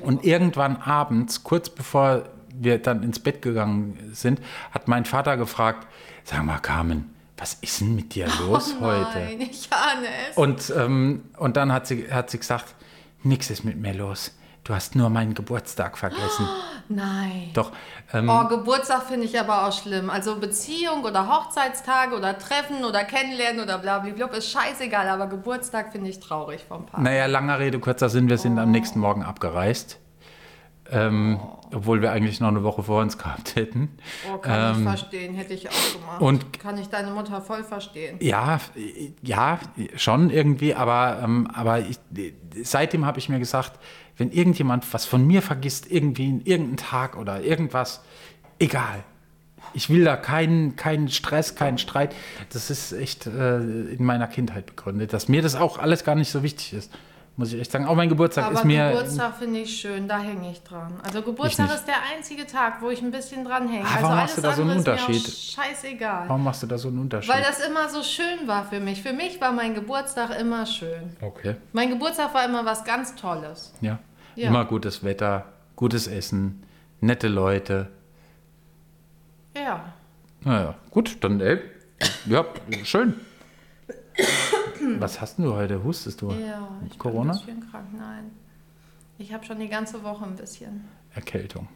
und 0.02 0.24
irgendwann 0.24 0.76
abends, 0.76 1.42
kurz 1.42 1.70
bevor 1.70 2.24
wir 2.58 2.78
dann 2.78 3.02
ins 3.02 3.18
Bett 3.18 3.42
gegangen 3.42 3.98
sind, 4.12 4.40
hat 4.72 4.88
mein 4.88 5.04
Vater 5.04 5.36
gefragt, 5.36 5.86
sag 6.24 6.44
mal 6.44 6.58
Carmen, 6.58 7.15
was 7.36 7.54
ist 7.54 7.80
denn 7.80 7.94
mit 7.94 8.14
dir 8.14 8.28
oh 8.40 8.50
los 8.50 8.74
oh 8.78 8.84
nein, 8.84 9.06
heute? 9.06 9.42
Ich 9.42 9.68
ahne 9.70 10.06
es. 10.30 10.36
Und, 10.36 10.72
ähm, 10.76 11.24
und 11.36 11.56
dann 11.56 11.72
hat 11.72 11.86
sie, 11.86 12.10
hat 12.10 12.30
sie 12.30 12.38
gesagt, 12.38 12.74
nichts 13.22 13.50
ist 13.50 13.64
mit 13.64 13.76
mir 13.76 13.94
los. 13.94 14.32
Du 14.64 14.74
hast 14.74 14.96
nur 14.96 15.10
meinen 15.10 15.34
Geburtstag 15.34 15.96
vergessen. 15.96 16.48
Oh, 16.48 16.82
nein. 16.88 17.50
Doch. 17.54 17.70
Ähm, 18.12 18.28
oh, 18.28 18.48
Geburtstag 18.48 19.04
finde 19.04 19.26
ich 19.26 19.38
aber 19.38 19.66
auch 19.66 19.72
schlimm. 19.72 20.10
Also 20.10 20.36
Beziehung 20.36 21.04
oder 21.04 21.28
Hochzeitstage 21.28 22.16
oder 22.16 22.36
Treffen 22.36 22.84
oder 22.84 23.04
Kennenlernen 23.04 23.62
oder 23.62 23.78
blablabla 23.78 24.38
ist 24.38 24.50
scheißegal, 24.50 25.08
aber 25.08 25.28
Geburtstag 25.28 25.92
finde 25.92 26.10
ich 26.10 26.18
traurig 26.18 26.64
vom 26.66 26.86
Paar. 26.86 27.00
Naja, 27.00 27.26
langer 27.26 27.60
Rede, 27.60 27.78
kurzer 27.78 28.08
Sinn, 28.08 28.28
wir 28.28 28.38
sind 28.38 28.58
oh. 28.58 28.62
am 28.62 28.72
nächsten 28.72 28.98
Morgen 28.98 29.22
abgereist. 29.22 30.00
Ähm, 30.90 31.40
oh. 31.42 31.56
Obwohl 31.74 32.00
wir 32.00 32.12
eigentlich 32.12 32.40
noch 32.40 32.48
eine 32.48 32.62
Woche 32.62 32.82
vor 32.82 33.02
uns 33.02 33.18
gehabt 33.18 33.56
hätten. 33.56 33.98
Oh, 34.32 34.38
kann 34.38 34.76
ähm, 34.76 34.82
ich 34.82 34.88
verstehen, 34.88 35.34
hätte 35.34 35.54
ich 35.54 35.68
auch 35.68 35.92
gemacht. 35.92 36.20
Und 36.20 36.60
kann 36.60 36.78
ich 36.78 36.88
deine 36.88 37.10
Mutter 37.10 37.40
voll 37.40 37.64
verstehen. 37.64 38.18
Ja, 38.20 38.60
ja, 39.22 39.58
schon 39.96 40.30
irgendwie, 40.30 40.74
aber, 40.74 41.20
ähm, 41.22 41.48
aber 41.52 41.80
ich, 41.80 41.98
seitdem 42.62 43.04
habe 43.04 43.18
ich 43.18 43.28
mir 43.28 43.40
gesagt, 43.40 43.80
wenn 44.16 44.30
irgendjemand 44.30 44.92
was 44.94 45.04
von 45.04 45.26
mir 45.26 45.42
vergisst, 45.42 45.90
irgendwie 45.90 46.28
in 46.28 46.40
irgendeinen 46.44 46.76
Tag 46.76 47.16
oder 47.16 47.42
irgendwas, 47.42 48.02
egal. 48.58 49.02
Ich 49.74 49.90
will 49.90 50.04
da 50.04 50.16
keinen, 50.16 50.76
keinen 50.76 51.08
Stress, 51.08 51.54
keinen 51.56 51.78
Streit. 51.78 52.14
Das 52.50 52.70
ist 52.70 52.92
echt 52.92 53.26
äh, 53.26 53.58
in 53.58 54.04
meiner 54.04 54.28
Kindheit 54.28 54.66
begründet, 54.66 55.12
dass 55.12 55.28
mir 55.28 55.42
das 55.42 55.56
auch 55.56 55.78
alles 55.78 56.04
gar 56.04 56.14
nicht 56.14 56.30
so 56.30 56.42
wichtig 56.42 56.72
ist. 56.72 56.92
Muss 57.38 57.52
ich 57.52 57.60
echt 57.60 57.70
sagen. 57.70 57.84
Auch 57.84 57.94
mein 57.94 58.08
Geburtstag 58.08 58.46
Aber 58.46 58.54
ist 58.54 58.64
mir. 58.64 58.88
Geburtstag 58.90 59.36
finde 59.36 59.60
ich 59.60 59.78
schön, 59.78 60.08
da 60.08 60.18
hänge 60.18 60.50
ich 60.50 60.62
dran. 60.62 60.94
Also 61.02 61.20
Geburtstag 61.20 61.74
ist 61.74 61.84
der 61.84 61.96
einzige 62.14 62.46
Tag, 62.46 62.80
wo 62.80 62.88
ich 62.88 63.02
ein 63.02 63.10
bisschen 63.10 63.44
dran 63.44 63.68
hänge. 63.68 63.84
Ah, 63.84 63.98
warum 64.00 64.04
also 64.04 64.16
machst 64.16 64.38
du 64.38 64.42
da 64.42 64.52
so 64.54 64.62
einen 64.62 64.78
Unterschied? 64.78 65.28
scheißegal. 65.28 66.28
Warum 66.28 66.44
machst 66.44 66.62
du 66.62 66.66
da 66.66 66.78
so 66.78 66.88
einen 66.88 66.98
Unterschied? 66.98 67.34
Weil 67.34 67.42
das 67.42 67.60
immer 67.60 67.90
so 67.90 68.02
schön 68.02 68.46
war 68.46 68.64
für 68.64 68.80
mich. 68.80 69.02
Für 69.02 69.12
mich 69.12 69.38
war 69.38 69.52
mein 69.52 69.74
Geburtstag 69.74 70.40
immer 70.40 70.64
schön. 70.64 71.14
Okay. 71.20 71.56
Mein 71.74 71.90
Geburtstag 71.90 72.32
war 72.32 72.44
immer 72.46 72.64
was 72.64 72.84
ganz 72.84 73.14
Tolles. 73.14 73.74
Ja. 73.82 73.98
ja. 74.34 74.48
Immer 74.48 74.64
gutes 74.64 75.04
Wetter, 75.04 75.44
gutes 75.76 76.06
Essen, 76.06 76.62
nette 77.00 77.28
Leute. 77.28 77.90
Ja. 79.54 79.92
Naja, 80.40 80.74
gut, 80.90 81.22
dann 81.22 81.40
ey, 81.40 81.58
ja, 82.26 82.46
schön. 82.82 83.14
Was 84.98 85.20
hast 85.20 85.38
du 85.38 85.54
heute? 85.54 85.82
Hustest 85.82 86.22
du? 86.22 86.30
Ja, 86.32 86.68
ich 86.86 86.98
Corona? 86.98 87.32
bin 87.32 87.40
ein 87.40 87.46
bisschen 87.46 87.70
krank. 87.70 87.86
Nein. 87.96 88.30
Ich 89.18 89.32
habe 89.32 89.44
schon 89.44 89.58
die 89.58 89.68
ganze 89.68 90.02
Woche 90.02 90.24
ein 90.24 90.36
bisschen. 90.36 90.84
Erkältung. 91.14 91.68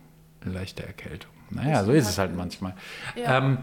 Leichte 0.43 0.85
Erkältung. 0.87 1.31
Naja, 1.51 1.85
so 1.85 1.93
ist 1.93 2.09
es 2.09 2.19
halt 2.19 2.35
manchmal. 2.37 2.75
Ja. 3.17 3.39
Ähm, 3.39 3.59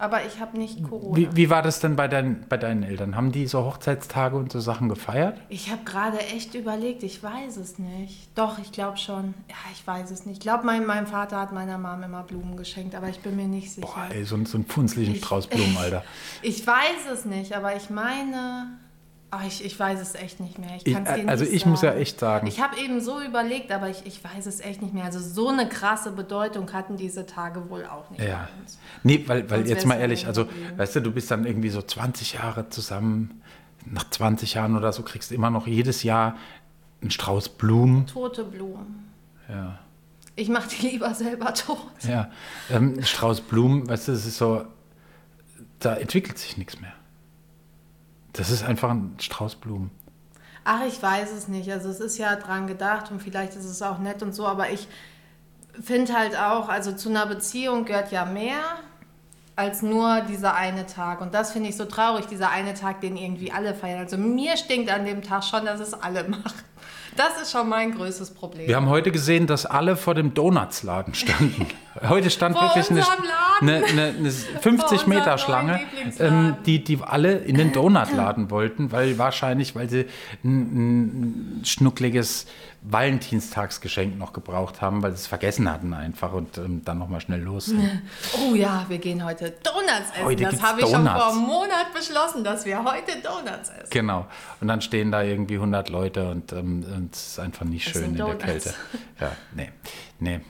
Aber 0.00 0.24
ich 0.24 0.40
habe 0.40 0.56
nicht 0.58 0.82
Corona. 0.82 1.14
wie, 1.14 1.28
wie 1.36 1.50
war 1.50 1.60
das 1.60 1.78
denn 1.80 1.94
bei, 1.94 2.08
dein, 2.08 2.46
bei 2.48 2.56
deinen 2.56 2.82
Eltern? 2.82 3.14
Haben 3.16 3.32
die 3.32 3.46
so 3.46 3.64
Hochzeitstage 3.64 4.34
und 4.36 4.50
so 4.50 4.58
Sachen 4.58 4.88
gefeiert? 4.88 5.38
Ich 5.50 5.70
habe 5.70 5.84
gerade 5.84 6.18
echt 6.18 6.54
überlegt, 6.54 7.02
ich 7.02 7.22
weiß 7.22 7.58
es 7.58 7.78
nicht. 7.78 8.30
Doch, 8.34 8.58
ich 8.58 8.72
glaube 8.72 8.96
schon. 8.96 9.34
Ja, 9.48 9.56
ich 9.74 9.86
weiß 9.86 10.10
es 10.10 10.24
nicht. 10.24 10.38
Ich 10.38 10.40
glaube, 10.40 10.64
mein, 10.64 10.86
mein 10.86 11.06
Vater 11.06 11.38
hat 11.38 11.52
meiner 11.52 11.76
Mom 11.76 12.02
immer 12.02 12.22
Blumen 12.22 12.56
geschenkt, 12.56 12.94
aber 12.94 13.08
ich 13.10 13.20
bin 13.20 13.36
mir 13.36 13.46
nicht 13.46 13.70
sicher. 13.72 13.86
Boah, 13.86 14.08
ey, 14.10 14.24
so, 14.24 14.36
ein- 14.36 14.46
so 14.46 14.56
einen 14.56 14.64
funzlichen 14.66 15.14
Ich- 15.16 15.20
Strauß 15.22 15.48
Blumen, 15.48 15.76
Alter. 15.78 16.02
Ich 16.40 16.66
weiß 16.66 17.06
es 17.12 17.26
nicht, 17.26 17.54
aber 17.54 17.76
ich 17.76 17.90
meine. 17.90 18.78
Ach, 19.32 19.46
ich, 19.46 19.64
ich 19.64 19.78
weiß 19.78 20.00
es 20.00 20.16
echt 20.16 20.40
nicht 20.40 20.58
mehr. 20.58 20.70
Ich 20.76 20.86
Ich, 20.86 20.94
kann's 20.94 21.14
dir 21.14 21.28
also 21.28 21.44
nicht 21.44 21.52
ich 21.54 21.64
muss 21.66 21.82
ja 21.82 21.90
sagen. 21.90 22.00
echt 22.02 22.18
sagen, 22.18 22.46
Ich 22.48 22.60
habe 22.60 22.76
eben 22.80 23.00
so 23.00 23.20
überlegt, 23.20 23.70
aber 23.70 23.88
ich, 23.88 24.04
ich 24.04 24.22
weiß 24.24 24.46
es 24.46 24.58
echt 24.60 24.82
nicht 24.82 24.92
mehr. 24.92 25.04
Also 25.04 25.20
so 25.20 25.48
eine 25.48 25.68
krasse 25.68 26.10
Bedeutung 26.10 26.72
hatten 26.72 26.96
diese 26.96 27.26
Tage 27.26 27.70
wohl 27.70 27.86
auch 27.86 28.10
nicht 28.10 28.22
Ja. 28.22 28.48
Nee, 29.04 29.22
weil, 29.28 29.48
weil 29.48 29.58
Sonst 29.60 29.70
jetzt 29.70 29.86
mal 29.86 30.00
ehrlich, 30.00 30.26
also, 30.26 30.46
weißt 30.76 30.96
du, 30.96 31.00
du 31.02 31.12
bist 31.12 31.30
dann 31.30 31.44
irgendwie 31.44 31.70
so 31.70 31.80
20 31.80 32.32
Jahre 32.34 32.68
zusammen, 32.70 33.40
nach 33.86 34.10
20 34.10 34.54
Jahren 34.54 34.76
oder 34.76 34.92
so 34.92 35.02
kriegst 35.04 35.30
du 35.30 35.36
immer 35.36 35.50
noch 35.50 35.66
jedes 35.68 36.02
Jahr 36.02 36.36
einen 37.00 37.12
Strauß 37.12 37.50
Blumen. 37.50 38.06
Tote 38.08 38.42
Blumen. 38.44 39.10
Ja. 39.48 39.78
Ich 40.34 40.48
mache 40.48 40.68
die 40.70 40.88
lieber 40.88 41.14
selber 41.14 41.54
tot. 41.54 41.78
Ja. 42.02 42.30
Ähm, 42.70 43.00
Strauß 43.02 43.42
Blumen, 43.42 43.88
weißt 43.88 44.08
du, 44.08 44.12
das 44.12 44.26
ist 44.26 44.38
so, 44.38 44.64
da 45.78 45.94
entwickelt 45.94 46.36
sich 46.38 46.56
nichts 46.56 46.80
mehr. 46.80 46.92
Das 48.32 48.50
ist 48.50 48.62
einfach 48.62 48.90
ein 48.90 49.16
Strauß 49.18 49.56
Blumen. 49.56 49.90
Ach, 50.64 50.82
ich 50.86 51.02
weiß 51.02 51.32
es 51.32 51.48
nicht. 51.48 51.70
Also 51.70 51.88
es 51.88 52.00
ist 52.00 52.18
ja 52.18 52.36
dran 52.36 52.66
gedacht 52.66 53.10
und 53.10 53.22
vielleicht 53.22 53.54
ist 53.56 53.64
es 53.64 53.82
auch 53.82 53.98
nett 53.98 54.22
und 54.22 54.34
so, 54.34 54.46
aber 54.46 54.70
ich 54.70 54.88
finde 55.80 56.14
halt 56.14 56.36
auch, 56.36 56.68
also 56.68 56.92
zu 56.92 57.08
einer 57.08 57.26
Beziehung 57.26 57.84
gehört 57.84 58.12
ja 58.12 58.24
mehr 58.24 58.62
als 59.56 59.82
nur 59.82 60.22
dieser 60.22 60.54
eine 60.54 60.86
Tag. 60.86 61.20
Und 61.20 61.34
das 61.34 61.52
finde 61.52 61.68
ich 61.68 61.76
so 61.76 61.84
traurig, 61.84 62.26
dieser 62.26 62.50
eine 62.50 62.74
Tag, 62.74 63.00
den 63.02 63.16
irgendwie 63.16 63.52
alle 63.52 63.74
feiern. 63.74 64.00
Also 64.00 64.16
mir 64.16 64.56
stinkt 64.56 64.90
an 64.90 65.04
dem 65.04 65.22
Tag 65.22 65.44
schon, 65.44 65.66
dass 65.66 65.80
es 65.80 65.92
alle 65.92 66.24
machen. 66.28 66.52
Das 67.16 67.40
ist 67.42 67.50
schon 67.52 67.68
mein 67.68 67.94
größtes 67.94 68.32
Problem. 68.32 68.68
Wir 68.68 68.76
haben 68.76 68.88
heute 68.88 69.10
gesehen, 69.10 69.46
dass 69.46 69.66
alle 69.66 69.96
vor 69.96 70.14
dem 70.14 70.32
Donutsladen 70.32 71.14
standen. 71.14 71.66
Heute 72.08 72.30
stand 72.30 72.56
Vor 72.56 72.74
wirklich 72.74 72.90
eine, 72.90 73.04
eine, 73.60 73.84
eine, 73.84 74.02
eine 74.18 74.30
50 74.30 75.06
Meter 75.06 75.36
Schlange, 75.38 75.80
ähm, 76.18 76.56
die, 76.64 76.82
die 76.82 76.98
alle 77.02 77.34
in 77.38 77.56
den 77.56 77.72
Donutladen 77.72 78.50
wollten, 78.50 78.90
weil 78.90 79.18
wahrscheinlich, 79.18 79.74
weil 79.74 79.88
sie 79.90 80.06
ein, 80.42 81.60
ein 81.60 81.64
schnuckliges 81.64 82.46
Valentinstagsgeschenk 82.82 84.16
noch 84.18 84.32
gebraucht 84.32 84.80
haben, 84.80 85.02
weil 85.02 85.10
sie 85.10 85.16
es 85.16 85.26
vergessen 85.26 85.70
hatten 85.70 85.92
einfach 85.92 86.32
und 86.32 86.56
ähm, 86.56 86.82
dann 86.84 86.98
nochmal 86.98 87.20
schnell 87.20 87.40
los. 87.40 87.66
sind. 87.66 87.80
Oh 88.40 88.54
ja, 88.54 88.86
wir 88.88 88.98
gehen 88.98 89.24
heute 89.24 89.50
Donuts 89.62 90.10
essen. 90.14 90.24
Heute 90.24 90.44
das 90.44 90.62
habe 90.62 90.80
ich 90.80 90.88
schon 90.88 91.04
vor 91.04 91.32
einem 91.32 91.40
Monat 91.40 91.92
beschlossen, 91.94 92.42
dass 92.44 92.64
wir 92.64 92.82
heute 92.82 93.20
Donuts 93.22 93.68
essen. 93.68 93.90
Genau. 93.90 94.26
Und 94.60 94.68
dann 94.68 94.80
stehen 94.80 95.10
da 95.10 95.22
irgendwie 95.22 95.54
100 95.54 95.88
Leute 95.90 96.30
und 96.30 96.52
ähm, 96.52 97.08
es 97.12 97.32
ist 97.32 97.40
einfach 97.40 97.66
nicht 97.66 97.88
schön 97.88 98.04
in 98.04 98.14
der. 98.16 98.34
Kälte. 98.36 98.74
Ja, 99.20 99.32
nee, 99.54 99.70
nee. 100.18 100.40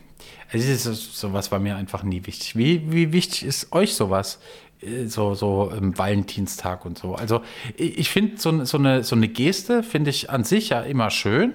Es 0.52 0.66
ist 0.66 0.84
so- 0.84 0.92
sowas 0.94 1.50
war 1.52 1.58
mir 1.58 1.76
einfach 1.76 2.02
nie 2.02 2.26
wichtig. 2.26 2.56
Wie, 2.56 2.90
wie 2.92 3.12
wichtig 3.12 3.44
ist 3.44 3.72
euch 3.72 3.94
sowas? 3.94 4.40
Äh, 4.82 5.06
So, 5.06 5.34
so 5.34 5.70
im 5.76 5.96
Valentinstag 5.96 6.84
und 6.84 6.98
so. 6.98 7.14
Also 7.14 7.42
ich, 7.76 8.10
finde 8.10 8.38
so, 8.40 8.64
so, 8.64 8.78
eine, 8.78 9.04
so 9.04 9.14
eine 9.16 9.28
Geste 9.28 9.82
finde 9.82 10.10
ich 10.10 10.30
an 10.30 10.44
sich 10.44 10.70
ja 10.70 10.80
immer 10.80 11.10
schön. 11.10 11.54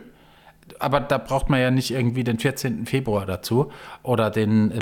Aber 0.80 1.00
da 1.00 1.18
braucht 1.20 1.50
man 1.50 1.60
ja 1.60 1.70
nicht 1.72 1.92
irgendwie 1.92 2.24
den 2.24 2.40
14. 2.40 2.86
Februar 2.88 3.26
dazu 3.26 3.72
oder 4.02 4.32
den 4.32 4.72
ähm, 4.72 4.80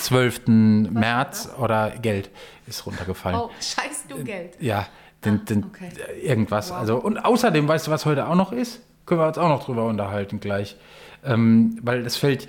12. 0.00 0.46
März 0.46 1.48
oder 1.58 1.90
Geld 1.90 2.30
ist 2.66 2.86
runtergefallen. 2.86 3.38
Oh, 3.40 3.50
scheiß 3.60 4.04
du 4.08 4.22
Geld. 4.22 4.56
Ja, 4.60 4.86
den, 5.24 5.44
den, 5.44 5.64
okay. 5.64 5.88
irgendwas. 6.22 6.70
Wow. 6.70 6.76
Also, 6.78 6.96
und 6.98 7.18
außerdem, 7.18 7.66
weißt 7.66 7.88
du, 7.88 7.90
was 7.90 8.06
heute 8.06 8.28
auch 8.28 8.36
noch 8.36 8.52
ist? 8.52 8.80
Können 9.06 9.20
wir 9.20 9.26
uns 9.26 9.38
auch 9.38 9.48
noch 9.48 9.64
drüber 9.64 9.86
unterhalten 9.86 10.38
gleich. 10.38 10.76
Ähm, 11.24 11.78
weil 11.82 12.04
das 12.04 12.16
fällt 12.16 12.48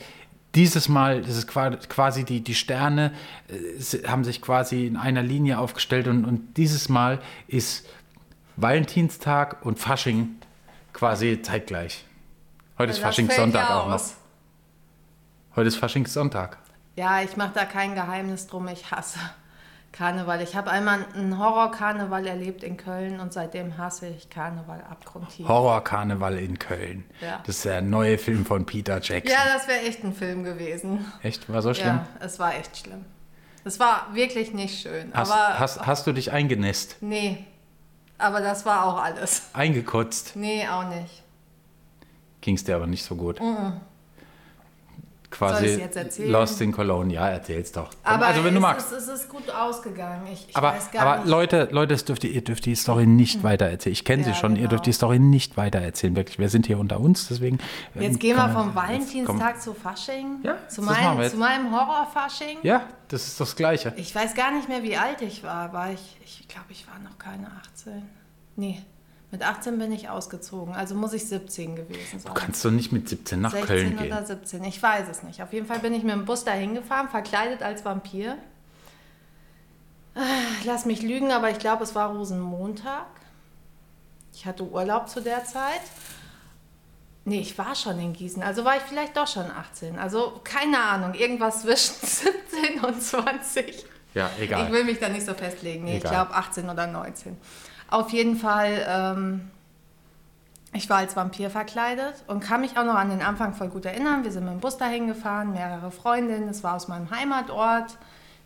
dieses 0.56 0.89
Mal, 0.89 1.22
das 1.22 1.36
ist 1.38 1.48
qua- 1.48 1.70
quasi 1.75 2.24
die, 2.25 2.41
die 2.41 2.56
Sterne 2.56 3.12
äh, 3.48 4.08
haben 4.08 4.24
sich 4.24 4.41
quasi 4.41 4.88
in 4.88 4.98
einer 4.98 5.22
Linie 5.22 5.60
aufgestellt 5.60 6.08
und, 6.08 6.25
und 6.25 6.58
dieses 6.58 6.89
Mal 6.89 7.20
ist 7.48 7.86
Valentinstag 8.58 9.65
und 9.65 9.79
Fasching 9.79 10.36
quasi 10.94 11.41
zeitgleich. 11.41 12.03
Heute 12.77 12.91
ist 12.91 12.98
Das 12.98 13.03
Faschingssonntag 13.06 13.70
auch 13.70 13.88
noch. 13.89 14.01
Heute 15.56 15.68
ist 15.68 15.77
Faschingssonntag. 15.77 16.58
Ja, 16.96 17.22
ich 17.22 17.38
mache 17.38 17.51
da 17.53 17.65
kein 17.65 17.96
Geheimnis 17.96 18.48
drum. 18.48 18.68
Ich 18.68 18.91
hasse 18.91 19.20
Karneval. 19.91 20.41
Ich 20.41 20.55
habe 20.55 20.69
einmal 20.69 21.05
einen 21.13 21.38
Horrorkarneval 21.39 22.27
erlebt 22.27 22.63
in 22.63 22.77
Köln 22.77 23.19
und 23.19 23.34
seitdem 23.34 23.77
hasse 23.77 24.08
ich 24.08 24.29
Karneval 24.29 24.84
abgrundtief. 24.89 25.48
Horrorkarneval 25.48 26.38
in 26.38 26.60
Köln. 26.60 27.05
Ja. 27.22 27.41
Das 27.46 27.58
ist 27.58 27.65
der 27.65 27.81
neue 27.81 28.17
Film 28.17 28.46
von 28.46 28.65
Peter 28.65 29.01
Jackson. 29.01 29.31
Ja, 29.31 29.53
das 29.53 29.67
wäre 29.67 29.81
echt 29.81 30.03
ein 30.03 30.13
Film 30.13 30.43
gewesen. 30.43 31.05
Echt? 31.24 31.51
War 31.51 31.62
so 31.62 31.74
schlimm? 31.74 32.01
Ja, 32.19 32.25
es 32.25 32.39
war 32.39 32.55
echt 32.55 32.77
schlimm. 32.77 33.05
Es 33.65 33.79
war 33.79 34.08
wirklich 34.13 34.53
nicht 34.53 34.81
schön. 34.81 35.12
Hast, 35.13 35.31
aber 35.31 35.60
hast, 35.60 35.86
hast 35.86 36.08
du 36.08 36.13
dich 36.13 36.31
eingenässt? 36.31 36.98
nee, 37.01 37.46
aber 38.17 38.41
das 38.41 38.65
war 38.65 38.86
auch 38.86 39.01
alles. 39.01 39.43
Eingekotzt? 39.53 40.36
Nee, 40.36 40.67
auch 40.67 40.88
nicht. 40.89 41.24
Ging 42.41 42.55
es 42.55 42.63
dir 42.63 42.75
aber 42.75 42.88
nicht 42.88 43.03
so 43.03 43.15
gut. 43.15 43.39
Soll 43.39 43.81
Quasi 45.31 45.65
ich's 45.65 45.77
jetzt 45.77 45.95
erzählen? 45.95 46.31
Lost 46.31 46.59
in 46.62 46.71
Cologne. 46.71 47.13
Ja, 47.13 47.29
erzähl's 47.29 47.71
doch. 47.71 47.89
Aber 48.03 48.27
also 48.27 48.43
wenn 48.43 48.53
du 48.53 48.59
es, 48.59 48.62
magst. 48.62 48.91
Ist, 48.91 49.07
es 49.07 49.21
ist 49.21 49.29
gut 49.29 49.50
ausgegangen. 49.50 50.27
Ich, 50.33 50.50
ich 50.50 50.55
aber 50.57 50.74
weiß 50.74 50.91
gar 50.91 51.05
aber 51.05 51.17
nicht. 51.19 51.29
Leute, 51.29 51.67
Leute, 51.71 51.95
dürft 51.98 52.24
ihr, 52.24 52.31
ihr 52.31 52.43
dürft 52.43 52.65
die 52.65 52.75
Story 52.75 53.05
nicht 53.05 53.43
weiter 53.43 53.65
erzählen. 53.67 53.93
Ich 53.93 54.05
kenne 54.05 54.24
sie 54.24 54.31
Ja, 54.31 54.36
schon. 54.36 54.51
Ihr 54.53 54.57
genau. 54.57 54.69
dürft 54.71 54.86
die 54.88 54.93
Story 54.93 55.19
nicht 55.19 55.55
weiter 55.55 55.79
erzählen. 55.79 56.15
Wirklich. 56.15 56.39
Wir 56.39 56.50
sind 56.50 56.65
hier 56.65 56.79
unter 56.79 57.00
uns, 57.00 57.27
deswegen. 57.27 57.59
ähm, 57.95 58.01
Jetzt 58.01 58.19
gehen 58.19 58.38
wir 58.38 58.50
vom 58.50 58.74
Valentinstag 58.74 59.62
zu 59.62 59.74
Fasching. 59.74 60.39
Ja, 60.43 60.57
zu, 60.67 60.81
jetzt. 60.81 61.31
zu 61.31 61.38
meinem 61.38 61.71
Horrorfasching. 61.71 62.57
Ja, 62.63 62.83
das 63.09 63.27
ist 63.27 63.39
das 63.39 63.55
Gleiche. 63.55 63.93
Ich 63.98 64.13
weiß 64.13 64.33
gar 64.33 64.51
nicht 64.51 64.67
mehr, 64.67 64.83
wie 64.83 64.98
alt 64.98 65.21
ich 65.21 65.43
war. 65.43 65.74
War 65.74 65.91
ich, 65.91 66.17
ich 66.24 66.48
glaube, 66.48 66.67
ich 66.69 66.88
war 66.88 66.98
noch 67.00 67.17
keine 67.19 67.48
18. 67.75 68.01
Nee, 68.55 68.81
mit 69.31 69.43
18 69.43 69.77
bin 69.77 69.91
ich 69.91 70.09
ausgezogen. 70.09 70.74
Also 70.74 70.95
muss 70.95 71.13
ich 71.13 71.25
17 71.27 71.75
gewesen 71.75 72.19
sein. 72.19 72.33
Du 72.33 72.39
kannst 72.39 72.63
doch 72.65 72.71
nicht 72.71 72.91
mit 72.91 73.07
17 73.09 73.39
nach 73.39 73.51
16 73.51 73.67
Köln 73.67 73.93
oder 74.00 74.17
gehen. 74.17 74.25
17, 74.25 74.63
ich 74.63 74.81
weiß 74.81 75.07
es 75.09 75.24
nicht. 75.24 75.43
Auf 75.43 75.53
jeden 75.53 75.67
Fall 75.67 75.79
bin 75.79 75.93
ich 75.93 76.03
mit 76.03 76.13
dem 76.13 76.25
Bus 76.25 76.43
dahin 76.43 76.74
gefahren, 76.74 77.09
verkleidet 77.09 77.62
als 77.62 77.86
Vampir. 77.86 78.38
Ah, 80.15 80.21
Lass 80.65 80.86
mich 80.86 81.01
lügen, 81.01 81.31
aber 81.31 81.50
ich 81.51 81.59
glaube, 81.59 81.83
es 81.83 81.93
war 81.95 82.09
Rosenmontag. 82.09 83.05
Ich 84.33 84.45
hatte 84.45 84.63
Urlaub 84.63 85.09
zu 85.09 85.21
der 85.21 85.43
Zeit. 85.45 85.81
Nee, 87.25 87.41
ich 87.41 87.57
war 87.57 87.75
schon 87.75 88.00
in 88.00 88.13
Gießen, 88.13 88.41
also 88.41 88.65
war 88.65 88.77
ich 88.77 88.81
vielleicht 88.83 89.15
doch 89.15 89.27
schon 89.27 89.51
18. 89.51 90.00
Also 90.00 90.39
keine 90.43 90.79
Ahnung, 90.81 91.13
irgendwas 91.13 91.62
zwischen 91.62 91.93
17 92.01 92.79
und 92.83 93.01
20. 93.01 93.86
Ja, 94.15 94.29
Ich 94.38 94.43
egal. 94.45 94.71
will 94.71 94.83
mich 94.86 94.98
da 95.00 95.09
nicht 95.09 95.25
so 95.25 95.36
festlegen. 95.36 95.83
Nee, 95.83 95.98
ich 95.98 96.03
glaube 96.03 96.33
18 96.33 96.67
oder 96.67 96.88
19. 96.88 97.38
Auf 97.89 98.12
jeden 98.12 98.36
Fall, 98.36 98.86
ähm, 98.88 99.50
ich 100.74 100.89
war 100.89 100.98
als 100.98 101.15
Vampir 101.15 101.50
verkleidet 101.50 102.24
und 102.27 102.41
kann 102.41 102.62
mich 102.62 102.77
auch 102.77 102.84
noch 102.84 102.96
an 102.96 103.10
den 103.10 103.22
Anfang 103.22 103.55
voll 103.55 103.69
gut 103.69 103.86
erinnern. 103.86 104.24
Wir 104.24 104.31
sind 104.31 104.46
mit 104.46 104.53
dem 104.53 104.60
Bus 104.60 104.77
dahin 104.77 105.08
gefahren, 105.08 105.51
mehrere 105.51 105.89
Freundinnen. 105.89 106.50
Es 106.50 106.63
war 106.63 106.75
aus 106.75 106.88
meinem 106.88 107.10
Heimatort, 107.10 107.98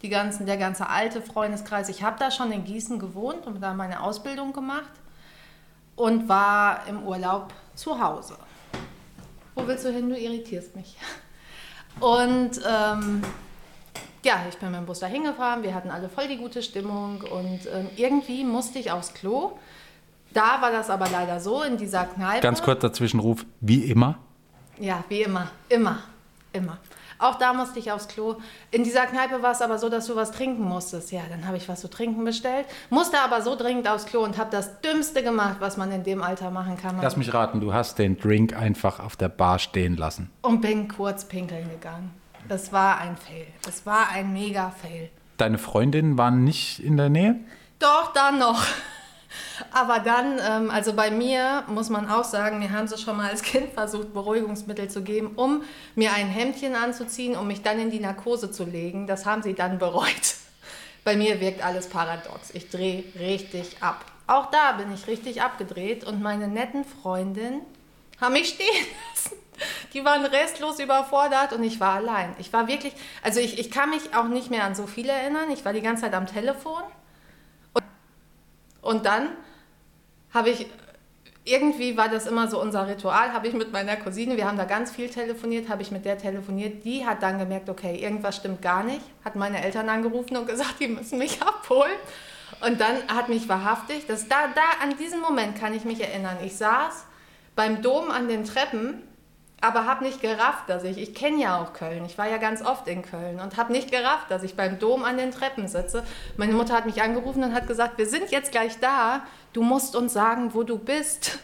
die 0.02 0.10
ganzen, 0.10 0.46
der 0.46 0.58
ganze 0.58 0.88
alte 0.88 1.22
Freundeskreis. 1.22 1.90
Ich 1.90 2.04
habe 2.04 2.18
da 2.20 2.32
schon 2.32 2.52
in 2.54 2.64
Gießen 2.64 3.00
gewohnt 3.00 3.46
und 3.46 3.62
da 3.62 3.74
meine 3.74 4.02
Ausbildung 4.02 4.54
gemacht 4.54 4.92
und 5.96 6.30
war 6.30 6.88
im 6.88 7.04
Urlaub 7.04 7.54
zu 7.76 8.02
Hause. 8.02 8.36
Wo 9.56 9.68
willst 9.68 9.84
du 9.84 9.92
hin? 9.92 10.10
Du 10.10 10.18
irritierst 10.18 10.76
mich. 10.76 10.98
Und 12.00 12.60
ähm, 12.66 13.22
ja, 14.24 14.46
ich 14.50 14.58
bin 14.58 14.72
mit 14.72 14.80
dem 14.80 14.86
Bus 14.86 15.00
da 15.00 15.08
hingefahren, 15.08 15.64
wir 15.64 15.74
hatten 15.74 15.90
alle 15.90 16.10
voll 16.10 16.28
die 16.28 16.38
gute 16.38 16.64
Stimmung 16.64 17.22
und 17.22 17.62
ähm, 17.74 17.90
irgendwie 17.96 18.44
musste 18.44 18.80
ich 18.80 18.92
aufs 18.92 19.14
Klo. 19.14 19.52
Da 20.34 20.62
war 20.62 20.72
das 20.72 20.90
aber 20.90 21.08
leider 21.10 21.40
so, 21.40 21.62
in 21.62 21.78
dieser 21.78 22.06
Kneipe. 22.06 22.42
Ganz 22.42 22.62
kurz 22.64 22.82
dazwischen 22.82 23.20
Ruf, 23.20 23.46
wie 23.62 23.84
immer. 23.84 24.18
Ja, 24.80 25.04
wie 25.10 25.22
immer, 25.22 25.52
immer, 25.70 26.00
immer. 26.52 26.80
Auch 27.20 27.36
da 27.36 27.54
musste 27.54 27.80
ich 27.80 27.92
aufs 27.92 28.08
Klo. 28.08 28.38
In 28.72 28.84
dieser 28.84 29.06
Kneipe 29.06 29.42
war 29.44 29.52
es 29.52 29.62
aber 29.62 29.78
so, 29.78 29.88
dass 29.88 30.08
du 30.08 30.16
was 30.16 30.32
trinken 30.32 30.64
musstest. 30.64 31.12
Ja, 31.12 31.22
dann 31.30 31.46
habe 31.46 31.58
ich 31.58 31.70
was 31.70 31.82
zu 31.82 31.90
trinken 31.90 32.26
bestellt, 32.26 32.66
musste 32.90 33.20
aber 33.20 33.42
so 33.42 33.56
dringend 33.56 33.88
aufs 33.88 34.06
Klo 34.06 34.24
und 34.24 34.38
habe 34.38 34.50
das 34.50 34.82
Dümmste 34.82 35.22
gemacht, 35.24 35.58
was 35.60 35.78
man 35.78 35.92
in 35.92 36.04
dem 36.04 36.24
Alter 36.24 36.50
machen 36.50 36.78
kann. 36.78 36.98
Lass 37.02 37.16
mich 37.16 37.34
raten, 37.34 37.62
du 37.62 37.74
hast 37.74 38.00
den 38.00 38.18
Drink 38.18 38.56
einfach 38.56 39.00
auf 39.00 39.16
der 39.16 39.30
Bar 39.30 39.60
stehen 39.60 39.96
lassen. 39.96 40.32
Und 40.42 40.62
bin 40.62 40.88
kurz 40.88 41.26
pinkeln 41.26 41.70
gegangen. 41.70 42.12
Das 42.48 42.72
war 42.72 43.00
ein 43.00 43.18
Fail. 43.18 43.48
Das 43.64 43.86
war 43.86 44.10
ein 44.10 44.34
mega 44.34 44.72
Fail. 44.72 45.10
Deine 45.38 45.58
Freundinnen 45.58 46.18
waren 46.18 46.44
nicht 46.44 46.80
in 46.80 46.98
der 46.98 47.10
Nähe? 47.10 47.36
Doch, 47.80 48.14
dann 48.14 48.40
noch. 48.40 48.64
Aber 49.72 50.00
dann, 50.00 50.40
ähm, 50.40 50.72
also 50.72 50.94
bei 50.94 51.10
mir 51.10 51.64
muss 51.68 51.90
man 51.90 52.10
auch 52.10 52.24
sagen, 52.24 52.60
mir 52.60 52.72
haben 52.72 52.88
sie 52.88 52.98
schon 52.98 53.18
mal 53.18 53.30
als 53.30 53.42
Kind 53.42 53.74
versucht, 53.74 54.14
Beruhigungsmittel 54.14 54.90
zu 54.90 55.02
geben, 55.02 55.32
um 55.36 55.64
mir 55.96 56.14
ein 56.14 56.28
Hemdchen 56.28 56.76
anzuziehen, 56.76 57.36
um 57.36 57.48
mich 57.48 57.62
dann 57.62 57.80
in 57.80 57.90
die 57.90 58.00
Narkose 58.00 58.52
zu 58.52 58.64
legen. 58.64 59.08
Das 59.08 59.26
haben 59.26 59.42
sie 59.42 59.54
dann 59.54 59.80
bereut. 59.80 60.36
Bei 61.04 61.18
mir 61.18 61.42
wirkt 61.42 61.64
alles 61.64 61.90
paradox. 61.90 62.52
Ich 62.54 62.70
drehe 62.70 63.04
richtig 63.20 63.78
ab. 63.82 64.06
Auch 64.28 64.50
da 64.52 64.74
bin 64.74 64.94
ich 64.94 65.08
richtig 65.08 65.42
abgedreht 65.42 66.06
und 66.06 66.22
meine 66.22 66.48
netten 66.48 66.86
Freundinnen 66.86 67.62
haben 68.22 68.34
mich 68.34 68.50
stehen 68.50 68.88
lassen. 69.12 69.43
Die 69.94 70.04
waren 70.04 70.26
restlos 70.26 70.80
überfordert 70.80 71.54
und 71.54 71.64
ich 71.64 71.80
war 71.80 71.96
allein. 71.96 72.36
Ich 72.40 72.52
war 72.54 72.68
wirklich, 72.68 72.94
also 73.22 73.40
ich, 73.40 73.60
ich 73.60 73.72
kann 73.72 73.90
mich 73.90 74.16
auch 74.16 74.28
nicht 74.28 74.50
mehr 74.50 74.64
an 74.64 74.76
so 74.76 74.88
viele 74.88 75.12
erinnern. 75.12 75.52
Ich 75.52 75.66
war 75.66 75.74
die 75.74 75.82
ganze 75.82 76.04
Zeit 76.04 76.14
am 76.14 76.28
Telefon. 76.28 76.82
Und, 77.74 77.84
und 78.82 79.06
dann 79.06 79.30
habe 80.34 80.50
ich, 80.50 80.68
irgendwie 81.46 81.98
war 81.98 82.10
das 82.10 82.26
immer 82.26 82.48
so 82.48 82.62
unser 82.62 82.88
Ritual, 82.88 83.34
habe 83.34 83.48
ich 83.48 83.54
mit 83.54 83.72
meiner 83.72 83.96
Cousine, 83.98 84.38
wir 84.38 84.48
haben 84.48 84.58
da 84.58 84.66
ganz 84.66 84.92
viel 84.92 85.10
telefoniert, 85.10 85.70
habe 85.70 85.82
ich 85.82 85.92
mit 85.92 86.06
der 86.06 86.18
telefoniert. 86.18 86.86
Die 86.86 87.06
hat 87.06 87.22
dann 87.22 87.38
gemerkt, 87.38 87.70
okay, 87.70 87.96
irgendwas 87.96 88.38
stimmt 88.38 88.62
gar 88.62 88.84
nicht, 88.84 89.02
hat 89.24 89.36
meine 89.36 89.64
Eltern 89.64 89.90
angerufen 89.90 90.38
und 90.38 90.48
gesagt, 90.48 90.76
die 90.80 90.88
müssen 90.88 91.20
mich 91.20 91.42
abholen. 91.42 91.92
Und 92.66 92.80
dann 92.80 92.96
hat 93.14 93.30
mich 93.30 93.50
wahrhaftig, 93.50 94.06
das, 94.08 94.28
da, 94.28 94.48
da, 94.56 94.62
an 94.82 94.96
diesen 94.98 95.20
Moment 95.20 95.60
kann 95.60 95.74
ich 95.74 95.84
mich 95.84 96.00
erinnern. 96.00 96.38
Ich 96.44 96.56
saß 96.56 97.06
beim 97.56 97.82
Dom 97.82 98.10
an 98.10 98.28
den 98.28 98.46
Treppen 98.46 99.02
aber 99.64 99.86
habe 99.86 100.04
nicht 100.04 100.22
gerafft, 100.22 100.68
dass 100.68 100.84
ich, 100.84 100.98
ich 100.98 101.16
kenne 101.16 101.42
ja 101.42 101.62
auch 101.62 101.72
Köln, 101.72 102.04
ich 102.06 102.18
war 102.18 102.30
ja 102.30 102.38
ganz 102.38 102.62
oft 102.62 102.88
in 102.88 103.02
Köln 103.02 103.40
und 103.40 103.56
habe 103.56 103.72
nicht 103.72 103.92
gerafft, 103.92 104.30
dass 104.30 104.44
ich 104.44 104.56
beim 104.56 104.78
Dom 104.78 105.06
an 105.06 105.18
den 105.18 105.32
Treppen 105.32 105.70
sitze. 105.70 106.04
Meine 106.36 106.52
Mutter 106.54 106.74
hat 106.74 106.86
mich 106.86 107.02
angerufen 107.02 107.44
und 107.44 107.54
hat 107.54 107.68
gesagt, 107.68 107.98
wir 107.98 108.06
sind 108.06 108.30
jetzt 108.30 108.52
gleich 108.52 108.80
da, 108.80 109.26
du 109.54 109.64
musst 109.64 109.96
uns 109.96 110.12
sagen, 110.12 110.54
wo 110.54 110.64
du 110.64 110.78
bist. 110.78 111.40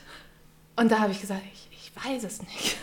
Und 0.76 0.92
da 0.92 1.00
habe 1.00 1.12
ich 1.12 1.22
gesagt, 1.22 1.42
ich, 1.54 1.70
ich 1.72 1.92
weiß 1.96 2.26
es 2.26 2.42
nicht. 2.42 2.78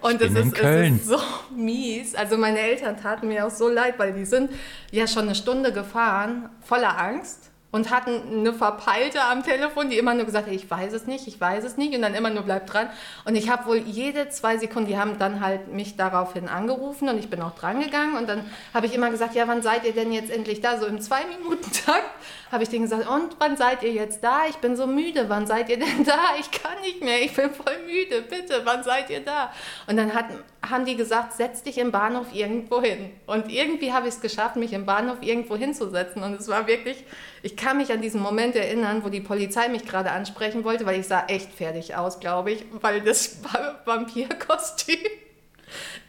Und 0.00 0.20
es 0.20 0.32
ist, 0.32 0.58
es 0.58 0.90
ist, 0.90 1.06
so 1.06 1.18
mies. 1.54 2.14
Also 2.14 2.38
meine 2.38 2.58
Eltern 2.58 2.96
taten 2.96 3.28
mir 3.28 3.46
auch 3.46 3.50
so 3.50 3.68
leid, 3.68 3.98
weil 3.98 4.14
die 4.14 4.24
sind 4.24 4.50
ja 4.90 5.06
schon 5.06 5.24
eine 5.24 5.34
Stunde 5.34 5.72
gefahren, 5.72 6.48
voller 6.62 6.98
Angst 6.98 7.50
und 7.74 7.90
hatten 7.90 8.22
eine 8.30 8.52
Verpeilte 8.52 9.20
am 9.20 9.42
Telefon, 9.42 9.90
die 9.90 9.98
immer 9.98 10.14
nur 10.14 10.26
gesagt 10.26 10.46
hat, 10.46 10.54
ich 10.54 10.70
weiß 10.70 10.92
es 10.92 11.08
nicht, 11.08 11.26
ich 11.26 11.40
weiß 11.40 11.64
es 11.64 11.76
nicht 11.76 11.92
und 11.92 12.02
dann 12.02 12.14
immer 12.14 12.30
nur 12.30 12.44
bleibt 12.44 12.72
dran. 12.72 12.88
Und 13.24 13.34
ich 13.34 13.50
habe 13.50 13.66
wohl 13.66 13.78
jede 13.78 14.28
zwei 14.28 14.58
Sekunden, 14.58 14.88
die 14.88 14.96
haben 14.96 15.18
dann 15.18 15.40
halt 15.40 15.72
mich 15.72 15.96
daraufhin 15.96 16.48
angerufen 16.48 17.08
und 17.08 17.18
ich 17.18 17.28
bin 17.28 17.42
auch 17.42 17.56
dran 17.56 17.80
gegangen 17.80 18.16
und 18.16 18.28
dann 18.28 18.48
habe 18.72 18.86
ich 18.86 18.94
immer 18.94 19.10
gesagt, 19.10 19.34
ja, 19.34 19.48
wann 19.48 19.60
seid 19.60 19.84
ihr 19.84 19.92
denn 19.92 20.12
jetzt 20.12 20.30
endlich 20.30 20.60
da? 20.60 20.78
So 20.78 20.86
im 20.86 21.00
Zwei-Minuten-Takt 21.00 22.10
habe 22.54 22.64
ich 22.64 22.70
denen 22.70 22.84
gesagt, 22.84 23.06
und 23.06 23.36
wann 23.38 23.56
seid 23.56 23.82
ihr 23.82 23.92
jetzt 23.92 24.24
da? 24.24 24.46
Ich 24.48 24.56
bin 24.56 24.76
so 24.76 24.86
müde, 24.86 25.28
wann 25.28 25.46
seid 25.46 25.68
ihr 25.68 25.78
denn 25.78 26.04
da? 26.06 26.20
Ich 26.40 26.50
kann 26.50 26.80
nicht 26.80 27.02
mehr, 27.02 27.20
ich 27.20 27.34
bin 27.34 27.50
voll 27.50 27.78
müde, 27.86 28.22
bitte, 28.22 28.62
wann 28.64 28.82
seid 28.82 29.10
ihr 29.10 29.20
da? 29.20 29.52
Und 29.86 29.98
dann 29.98 30.14
hat, 30.14 30.26
haben 30.66 30.86
die 30.86 30.96
gesagt, 30.96 31.34
setz 31.34 31.62
dich 31.62 31.76
im 31.76 31.92
Bahnhof 31.92 32.28
irgendwo 32.32 32.80
hin. 32.80 33.10
Und 33.26 33.52
irgendwie 33.52 33.92
habe 33.92 34.08
ich 34.08 34.14
es 34.14 34.20
geschafft, 34.22 34.56
mich 34.56 34.72
im 34.72 34.86
Bahnhof 34.86 35.18
irgendwo 35.20 35.56
hinzusetzen 35.56 36.22
und 36.22 36.40
es 36.40 36.48
war 36.48 36.66
wirklich 36.66 37.04
ich 37.44 37.58
kann 37.58 37.76
mich 37.76 37.92
an 37.92 38.00
diesen 38.00 38.22
Moment 38.22 38.56
erinnern, 38.56 39.04
wo 39.04 39.10
die 39.10 39.20
Polizei 39.20 39.68
mich 39.68 39.84
gerade 39.84 40.10
ansprechen 40.10 40.64
wollte, 40.64 40.86
weil 40.86 40.98
ich 40.98 41.06
sah 41.06 41.26
echt 41.26 41.52
fertig 41.52 41.94
aus, 41.94 42.18
glaube 42.18 42.52
ich, 42.52 42.64
weil 42.80 43.02
das 43.02 43.36
Vampirkostüm. 43.84 44.96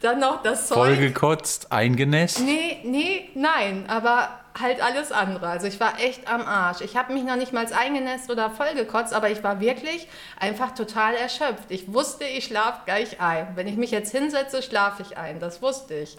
Dann 0.06 0.20
noch 0.20 0.40
das 0.40 0.68
Zeug. 0.68 0.76
Vollgekotzt, 0.76 1.72
eingenässt? 1.72 2.38
Nee, 2.40 2.78
nee, 2.84 3.28
nein, 3.34 3.86
aber 3.88 4.28
halt 4.56 4.80
alles 4.80 5.10
andere. 5.10 5.48
Also 5.48 5.66
ich 5.66 5.80
war 5.80 5.98
echt 5.98 6.30
am 6.32 6.42
Arsch. 6.42 6.80
Ich 6.80 6.96
habe 6.96 7.12
mich 7.12 7.24
noch 7.24 7.34
nicht 7.34 7.52
mal 7.52 7.66
eingenässt 7.72 8.30
oder 8.30 8.50
vollgekotzt, 8.50 9.12
aber 9.12 9.30
ich 9.30 9.42
war 9.42 9.58
wirklich 9.58 10.06
einfach 10.38 10.72
total 10.76 11.14
erschöpft. 11.14 11.64
Ich 11.70 11.92
wusste, 11.92 12.22
ich 12.24 12.44
schlafe 12.44 12.82
gleich 12.84 13.20
ein. 13.20 13.48
Wenn 13.56 13.66
ich 13.66 13.76
mich 13.76 13.90
jetzt 13.90 14.12
hinsetze, 14.12 14.62
schlafe 14.62 15.02
ich 15.02 15.18
ein. 15.18 15.40
Das 15.40 15.60
wusste 15.60 15.94
ich. 15.94 16.16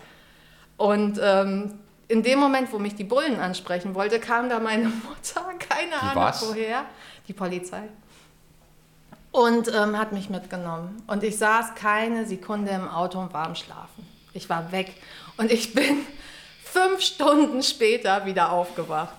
Und 0.75 1.17
ähm, 1.23 1.79
in 2.09 2.23
dem 2.23 2.39
Moment, 2.39 2.73
wo 2.73 2.79
mich 2.79 2.95
die 2.95 3.05
Bullen 3.05 3.39
ansprechen 3.39 3.95
wollte, 3.95 4.19
kam 4.19 4.49
da 4.49 4.59
meine 4.59 4.87
Mutter, 5.07 5.45
keine 5.59 5.91
die 5.91 6.07
Ahnung 6.07 6.23
was? 6.25 6.45
woher, 6.45 6.83
die 7.29 7.33
Polizei, 7.33 7.83
und 9.37 9.67
ähm, 9.67 9.99
hat 9.99 10.13
mich 10.13 10.31
mitgenommen. 10.31 11.03
Und 11.05 11.23
ich 11.23 11.37
saß 11.37 11.75
keine 11.75 12.25
Sekunde 12.25 12.71
im 12.71 12.89
Auto 12.89 13.19
und 13.19 13.33
war 13.33 13.45
am 13.45 13.53
Schlafen. 13.53 14.07
Ich 14.33 14.49
war 14.49 14.71
weg 14.71 14.95
und 15.37 15.51
ich 15.51 15.75
bin 15.75 16.07
fünf 16.63 17.01
Stunden 17.01 17.61
später 17.61 18.25
wieder 18.25 18.51
aufgewacht. 18.51 19.13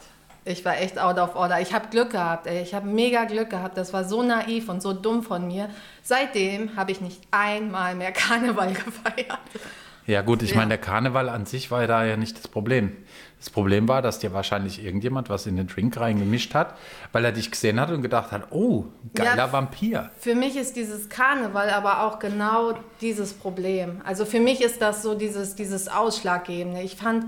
Ich 0.44 0.64
war 0.64 0.76
echt 0.76 0.98
out 0.98 1.18
of 1.18 1.37
order. 1.37 1.61
Ich 1.61 1.72
habe 1.72 1.87
Glück 1.88 2.11
gehabt, 2.11 2.48
ey. 2.48 2.62
Ich 2.62 2.74
habe 2.74 2.88
mega 2.88 3.26
Glück 3.26 3.50
gehabt. 3.50 3.76
Das 3.76 3.92
war 3.92 4.04
so 4.04 4.24
naiv 4.24 4.68
und 4.68 4.83
so 4.83 4.92
dumm 4.92 5.22
von 5.22 5.46
mir. 5.46 5.70
Seitdem 6.02 6.74
habe 6.74 6.90
ich 6.90 7.00
nicht 7.00 7.20
einmal 7.31 7.94
mehr 7.94 8.11
Karneval 8.12 8.72
gefeiert. 8.72 9.38
Ja 10.09 10.23
gut, 10.23 10.42
ich 10.42 10.53
ja. 10.53 10.57
meine, 10.57 10.71
der 10.71 10.79
Karneval 10.79 11.29
an 11.29 11.44
sich 11.44 11.71
war 11.71 11.87
da 11.87 12.03
ja 12.03 12.16
nicht 12.16 12.38
das 12.38 12.49
Problem. 12.49 12.97
Das 13.38 13.51
Problem 13.51 13.88
war, 13.88 14.01
dass 14.01 14.18
dir 14.18 14.33
wahrscheinlich 14.33 14.83
irgendjemand 14.83 15.29
was 15.29 15.47
in 15.47 15.57
den 15.57 15.66
Drink 15.66 16.01
reingemischt 16.01 16.55
hat, 16.55 16.79
weil 17.12 17.27
er 17.27 17.33
dich 17.33 17.51
gesehen 17.51 17.79
hat 17.79 17.90
und 17.90 18.01
gedacht 18.01 18.33
hat, 18.33 18.51
oh, 18.51 18.87
geiler 19.14 19.37
ja, 19.37 19.53
Vampir. 19.53 20.11
Für 20.18 20.35
mich 20.35 20.57
ist 20.57 20.77
dieses 20.77 21.11
Karneval 21.11 21.68
aber 21.68 22.05
auch 22.05 22.21
genau 22.21 22.73
dieses 23.03 23.35
Problem. 23.35 24.01
Also 24.03 24.25
für 24.25 24.40
mich 24.40 24.62
ist 24.62 24.81
das 24.81 25.03
so 25.03 25.14
dieses, 25.14 25.57
dieses 25.57 25.88
Ausschlaggebende. 25.88 26.81
Ich 26.81 26.97
fand, 26.97 27.27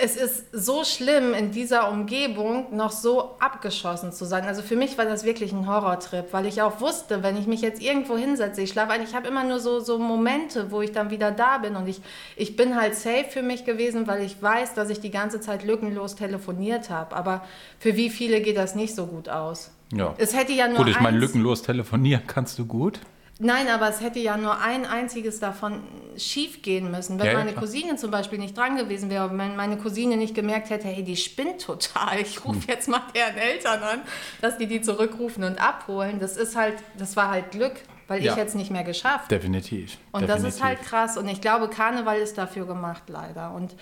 es 0.00 0.16
ist 0.16 0.44
so 0.52 0.84
schlimm, 0.84 1.34
in 1.34 1.50
dieser 1.50 1.90
Umgebung 1.90 2.74
noch 2.74 2.92
so 2.92 3.34
abgeschossen 3.40 4.12
zu 4.12 4.24
sein. 4.24 4.44
Also 4.44 4.62
für 4.62 4.76
mich 4.76 4.96
war 4.96 5.04
das 5.04 5.24
wirklich 5.24 5.52
ein 5.52 5.66
Horrortrip, 5.66 6.32
weil 6.32 6.46
ich 6.46 6.62
auch 6.62 6.80
wusste, 6.80 7.24
wenn 7.24 7.36
ich 7.36 7.48
mich 7.48 7.62
jetzt 7.62 7.82
irgendwo 7.82 8.16
hinsetze, 8.16 8.62
ich 8.62 8.70
schlafe 8.70 8.92
ein, 8.92 9.02
ich 9.02 9.16
habe 9.16 9.26
immer 9.26 9.42
nur 9.42 9.58
so, 9.58 9.80
so 9.80 9.98
Momente, 9.98 10.70
wo 10.70 10.82
ich 10.82 10.92
dann 10.92 11.10
wieder 11.10 11.32
da 11.32 11.58
bin 11.58 11.74
und 11.74 11.88
ich, 11.88 12.00
ich 12.36 12.54
bin 12.54 12.76
halt 12.76 12.94
safe 12.94 13.26
für 13.28 13.42
mich 13.42 13.64
gewesen, 13.64 14.06
weil 14.06 14.22
ich 14.22 14.40
weiß, 14.40 14.74
dass 14.74 14.88
ich 14.88 15.00
die 15.00 15.10
ganze 15.10 15.40
Zeit 15.40 15.64
lückenlos 15.64 16.14
telefoniert 16.14 16.90
habe. 16.90 17.16
Aber 17.16 17.44
für 17.80 17.96
wie 17.96 18.08
viele 18.08 18.40
geht 18.40 18.56
das 18.56 18.76
nicht 18.76 18.94
so 18.94 19.06
gut 19.06 19.28
aus? 19.28 19.72
Ja. 19.92 20.14
Es 20.16 20.36
hätte 20.36 20.52
ja 20.52 20.68
nur 20.68 20.76
Gut, 20.76 20.88
ich 20.88 21.00
meine, 21.00 21.18
lückenlos 21.18 21.62
telefonieren 21.62 22.22
kannst 22.24 22.56
du 22.60 22.66
gut. 22.66 23.00
Nein, 23.40 23.68
aber 23.68 23.88
es 23.88 24.00
hätte 24.00 24.18
ja 24.18 24.36
nur 24.36 24.60
ein 24.60 24.84
einziges 24.84 25.38
davon 25.38 25.82
schief 26.16 26.60
gehen 26.62 26.90
müssen. 26.90 27.20
Wenn 27.20 27.26
ja, 27.26 27.34
meine 27.34 27.52
Cousine 27.52 27.94
zum 27.94 28.10
Beispiel 28.10 28.38
nicht 28.40 28.56
dran 28.56 28.76
gewesen 28.76 29.10
wäre, 29.10 29.30
wenn 29.30 29.54
meine 29.54 29.78
Cousine 29.78 30.16
nicht 30.16 30.34
gemerkt 30.34 30.70
hätte, 30.70 30.88
hey, 30.88 31.04
die 31.04 31.16
spinnt 31.16 31.62
total, 31.62 32.20
ich 32.20 32.44
rufe 32.44 32.60
hm. 32.60 32.68
jetzt 32.68 32.88
mal 32.88 33.02
deren 33.14 33.36
Eltern 33.36 33.82
an, 33.82 34.00
dass 34.40 34.58
die 34.58 34.66
die 34.66 34.80
zurückrufen 34.80 35.44
und 35.44 35.60
abholen. 35.60 36.18
Das 36.18 36.36
ist 36.36 36.56
halt, 36.56 36.74
das 36.98 37.16
war 37.16 37.30
halt 37.30 37.52
Glück, 37.52 37.76
weil 38.08 38.24
ja. 38.24 38.32
ich 38.32 38.38
hätte 38.38 38.48
es 38.48 38.54
nicht 38.54 38.72
mehr 38.72 38.84
geschafft. 38.84 39.30
Definitiv. 39.30 39.98
Und 40.10 40.22
Definitiv. 40.22 40.44
das 40.44 40.54
ist 40.54 40.64
halt 40.64 40.82
krass. 40.82 41.16
Und 41.16 41.28
ich 41.28 41.40
glaube, 41.40 41.68
Karneval 41.68 42.18
ist 42.18 42.38
dafür 42.38 42.66
gemacht, 42.66 43.04
leider. 43.06 43.52
Und 43.54 43.76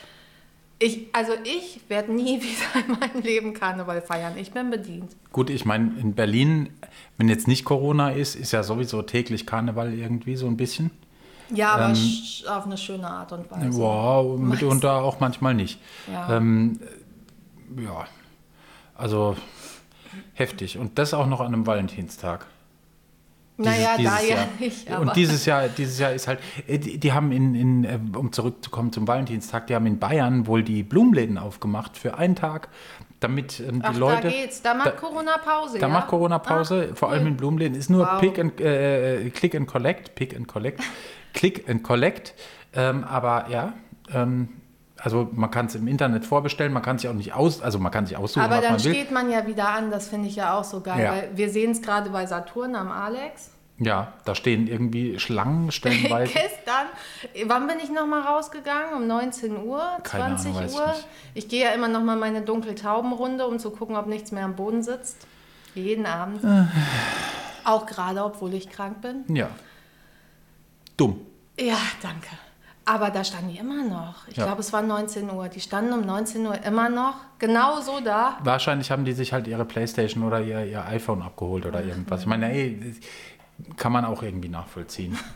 ich, 0.79 1.07
also 1.13 1.33
ich 1.45 1.81
werde 1.89 2.13
nie 2.13 2.41
wieder 2.43 2.87
in 2.87 2.99
meinem 2.99 3.23
Leben 3.23 3.55
Karneval 3.55 4.03
feiern. 4.03 4.37
Ich 4.37 4.53
bin 4.53 4.71
bedient. 4.71 5.17
Gut, 5.33 5.51
ich 5.51 5.65
meine, 5.65 5.99
in 5.99 6.15
Berlin, 6.15 6.71
wenn 7.17 7.29
jetzt 7.29 7.49
nicht 7.49 7.65
Corona 7.65 8.11
ist, 8.11 8.35
ist 8.35 8.53
ja 8.53 8.63
sowieso 8.63 9.03
täglich 9.03 9.47
Karneval 9.47 9.95
irgendwie 9.95 10.37
so 10.37 10.47
ein 10.47 10.57
bisschen. 10.57 10.91
Ja, 11.51 11.75
aber 11.75 11.91
ähm, 11.91 11.97
auf 12.49 12.67
eine 12.67 12.77
schöne 12.77 13.09
Art 13.09 13.33
und 13.33 13.51
Weise. 13.51 13.79
Wow, 13.79 14.39
mitunter 14.41 15.03
auch 15.03 15.21
manchmal 15.21 15.55
nicht. 15.55 15.81
Ja. 16.13 16.37
Ähm, 16.37 16.81
ja, 17.79 18.07
also 18.95 19.37
heftig. 20.35 20.79
Und 20.79 20.99
das 20.99 21.15
auch 21.15 21.27
noch 21.27 21.41
an 21.41 21.49
einem 21.49 21.67
Valentinstag. 21.67 22.47
Naja, 23.59 23.97
dieses 23.97 24.13
da 24.15 24.21
Jahr. 24.21 24.39
ja 24.39 24.49
nicht. 24.61 24.91
Aber. 24.91 25.01
Und 25.03 25.17
dieses 25.17 25.47
Jahr, 25.47 25.69
dieses 25.69 25.99
Jahr 25.99 26.13
ist 26.13 26.29
halt, 26.29 26.41
äh, 26.67 26.79
die, 26.79 26.99
die 26.99 27.13
haben 27.13 27.33
in, 27.33 27.55
in, 27.55 27.85
äh, 27.85 27.99
um 28.17 28.33
zurückzukommen 28.33 28.93
zum 28.93 29.09
Valentinstag, 29.09 29.67
die 29.67 29.75
haben 29.75 29.87
in 29.87 29.99
Bayern 29.99 30.47
wohl 30.47 30.63
die 30.63 30.83
Blumenläden 30.83 31.39
aufgemacht 31.39 31.97
für 31.97 32.19
einen 32.19 32.37
Tag, 32.37 32.69
damit 33.21 33.61
ähm, 33.61 33.81
die 33.81 33.87
Ach, 33.87 33.97
Leute. 33.97 34.23
Da 34.23 34.29
geht's, 34.29 34.61
da 34.61 34.75
macht 34.75 34.87
da, 34.89 34.91
Corona 34.93 35.39
Pause. 35.39 35.79
Da 35.79 35.87
ja? 35.87 35.93
macht 35.93 36.09
Corona 36.09 36.39
Pause, 36.39 36.91
Ach, 36.93 36.97
vor 36.97 37.09
cool. 37.09 37.15
allem 37.15 37.27
in 37.29 37.37
Blumenläden. 37.37 37.77
Ist 37.79 37.89
nur 37.89 38.07
wow. 38.07 38.21
Pick 38.21 38.39
and, 38.39 38.61
äh, 38.61 39.31
Click 39.31 39.55
and 39.55 39.67
Collect, 39.67 40.15
Pick 40.15 40.37
and 40.37 40.47
Collect, 40.47 40.81
Click 41.33 41.69
and 41.69 41.83
Collect. 41.83 42.35
Ähm, 42.75 43.05
aber 43.05 43.47
ja, 43.49 43.73
ähm, 44.13 44.49
also 44.99 45.29
man 45.33 45.51
kann 45.51 45.67
es 45.67 45.75
im 45.75 45.89
Internet 45.89 46.25
vorbestellen, 46.25 46.73
man 46.73 46.83
kann 46.83 46.99
sich 46.99 47.09
auch 47.09 47.15
nicht 47.15 47.35
aus, 47.35 47.61
also 47.63 47.79
man 47.79 47.93
kann 47.93 48.07
sich 48.07 48.17
aussuchen, 48.17 48.45
Aber 48.45 48.61
dann 48.61 48.73
man 48.73 48.81
steht 48.81 49.11
man 49.11 49.31
ja 49.31 49.47
wieder 49.47 49.69
an, 49.69 49.91
das 49.91 50.09
finde 50.09 50.29
ich 50.29 50.37
ja 50.37 50.59
auch 50.59 50.65
so 50.65 50.81
geil, 50.81 51.03
ja. 51.03 51.11
weil 51.13 51.31
wir 51.35 51.51
sehen 51.51 51.73
es 51.73 51.83
gerade 51.83 52.11
bei 52.11 52.27
Saturn 52.27 52.75
am 52.75 52.91
Alex. 52.91 53.51
Ja, 53.79 54.15
da 54.25 54.35
stehen 54.35 54.69
irgendwie 54.69 55.19
Schlangen 55.19 55.71
stellenweise. 55.71 56.33
Gestern, 56.33 56.87
wann 57.47 57.67
bin 57.67 57.77
ich 57.83 57.91
nochmal 57.91 58.23
rausgegangen? 58.23 58.95
Um 58.95 59.07
19 59.07 59.65
Uhr, 59.65 59.83
Keine 60.03 60.37
20 60.37 60.57
Ahnung, 60.57 60.75
Uhr? 60.75 60.95
Ich, 61.35 61.45
ich 61.45 61.49
gehe 61.51 61.65
ja 61.65 61.71
immer 61.73 61.89
nochmal 61.89 62.17
meine 62.17 62.41
Dunkeltaubenrunde, 62.41 63.47
um 63.47 63.59
zu 63.59 63.71
gucken, 63.71 63.97
ob 63.97 64.07
nichts 64.07 64.33
mehr 64.33 64.47
am 64.47 64.57
Boden 64.57 64.83
sitzt. 64.83 65.27
Jeden 65.75 66.07
Abend. 66.07 66.43
Äh. 66.43 66.65
Auch 67.65 67.85
gerade, 67.85 68.25
obwohl 68.25 68.55
ich 68.55 68.71
krank 68.71 69.03
bin. 69.03 69.25
Ja. 69.37 69.51
Dumm. 70.97 71.21
Ja, 71.59 71.77
danke. 72.01 72.31
Aber 72.89 73.11
da 73.11 73.25
standen 73.25 73.51
die 73.51 73.59
immer 73.59 73.83
noch. 73.85 74.27
Ich 74.29 74.37
Ja. 74.37 74.45
glaube, 74.47 74.61
es 74.61 74.73
war 74.73 74.81
19 74.81 75.29
Uhr. 75.31 75.49
Die 75.49 75.61
standen 75.61 75.93
um 75.93 76.07
19 76.07 76.47
Uhr 76.47 76.63
immer 76.65 76.89
noch 76.89 77.17
genau 77.39 77.81
so 77.81 77.99
da. 78.01 78.39
Wahrscheinlich 78.45 78.91
haben 78.93 79.05
die 79.05 79.13
sich 79.13 79.33
halt 79.33 79.47
ihre 79.49 79.65
Playstation 79.65 80.23
oder 80.23 80.41
ihr, 80.41 80.65
ihr 80.65 80.85
iPhone 80.87 81.21
abgeholt 81.21 81.67
oder 81.67 81.83
irgendwas. 81.85 82.21
Ich 82.21 82.27
meine, 82.27 82.51
ey, 82.53 82.95
kann 83.77 83.91
man 83.93 84.05
auch 84.05 84.23
irgendwie 84.23 84.49
nachvollziehen. 84.49 85.19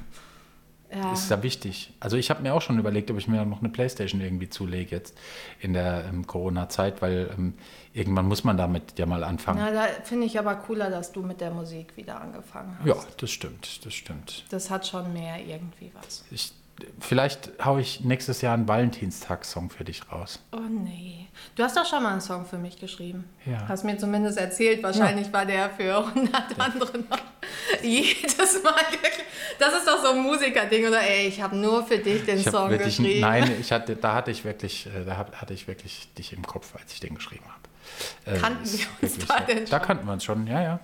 Ja. 0.93 1.13
Ist 1.13 1.31
ja 1.31 1.41
wichtig. 1.45 1.93
Also 2.01 2.17
ich 2.17 2.31
habe 2.31 2.43
mir 2.43 2.53
auch 2.53 2.63
schon 2.63 2.77
überlegt, 2.81 3.13
ob 3.13 3.19
ich 3.19 3.29
mir 3.29 3.45
noch 3.45 3.61
eine 3.61 3.69
Playstation 3.69 4.21
irgendwie 4.21 4.51
zulege 4.51 4.91
jetzt 4.97 5.17
in 5.61 5.73
der 5.73 6.05
ähm, 6.09 6.27
Corona-Zeit, 6.27 7.01
weil 7.01 7.31
ähm, 7.39 7.55
irgendwann 7.93 8.27
muss 8.27 8.43
man 8.43 8.57
damit 8.57 8.99
ja 8.99 9.07
mal 9.07 9.23
anfangen. 9.23 9.61
Na, 9.63 9.71
da 9.71 9.85
finde 10.03 10.27
ich 10.27 10.37
aber 10.37 10.57
cooler, 10.57 10.91
dass 10.91 11.13
du 11.13 11.23
mit 11.23 11.41
der 11.41 11.53
Musik 11.53 11.97
wieder 11.97 12.21
angefangen 12.21 12.77
hast. 12.81 12.89
Ja, 12.89 12.97
das 13.19 13.31
stimmt, 13.31 13.87
das 13.87 13.95
stimmt. 13.95 14.45
Das 14.51 14.69
hat 14.69 14.85
schon 14.85 15.13
mehr 15.13 15.39
irgendwie 15.39 15.93
was. 15.95 16.25
Ich, 16.33 16.53
vielleicht 17.01 17.51
haue 17.65 17.81
ich 17.81 18.01
nächstes 18.03 18.41
Jahr 18.43 18.55
einen 18.55 18.69
Valentinstag-Song 18.69 19.71
für 19.71 19.85
dich 19.85 20.03
raus. 20.11 20.41
Oh 20.53 20.59
nee. 20.69 21.27
Du 21.57 21.63
hast 21.63 21.77
doch 21.77 21.87
schon 21.87 22.03
mal 22.03 22.13
einen 22.13 22.21
Song 22.21 22.45
für 22.45 22.59
mich 22.59 22.79
geschrieben. 22.79 23.25
Ja. 23.47 23.67
Hast 23.69 23.85
mir 23.85 23.97
zumindest 23.99 24.39
erzählt. 24.39 24.83
Wahrscheinlich 24.83 25.33
war 25.33 25.47
der 25.47 25.71
für 25.71 25.97
100 26.09 26.59
andere 26.59 26.99
noch 26.99 27.19
jedes 27.83 28.63
Mal. 28.63 28.75
wirklich- 28.91 29.25
Das 29.59 29.75
ist 29.75 29.87
doch 29.87 30.03
so 30.05 30.11
ein 30.13 30.21
Musikerding. 30.23 30.87
Oder 30.87 31.01
ey, 31.03 31.27
ich 31.29 31.41
habe 31.41 31.57
nur 31.57 31.85
für 31.87 31.99
dich 31.99 32.25
den 32.25 32.39
Ich 32.39 32.45
Song 32.51 32.71
wirklich, 32.71 32.97
geschrieben. 32.99 33.21
nein, 33.21 33.51
ich 33.61 33.73
hatte, 33.73 33.97
da 33.97 34.15
hatte 34.15 34.31
ich 34.31 34.45
wirklich, 34.45 34.87
äh, 34.87 35.05
da 35.05 35.17
hatte 35.17 35.55
ich 35.55 35.67
wirklich 35.69 36.09
dich 36.19 36.33
im 36.33 36.47
Kopf, 36.47 36.75
als 36.77 36.93
ich 36.93 37.01
den 37.01 37.15
geschrieben 37.15 37.45
habe. 37.47 38.37
Äh, 38.37 38.41
Kannten 38.41 38.63
ist 38.65 38.79
wir 38.81 38.87
uns 39.03 39.17
wirklich 39.17 39.27
da 39.29 39.41
denn 39.41 39.65
Da 39.65 39.79
schon? 39.79 39.87
kannten 39.87 40.07
wir 40.07 40.13
uns 40.13 40.25
schon, 40.25 40.47
ja, 40.47 40.63
ja. 40.63 40.81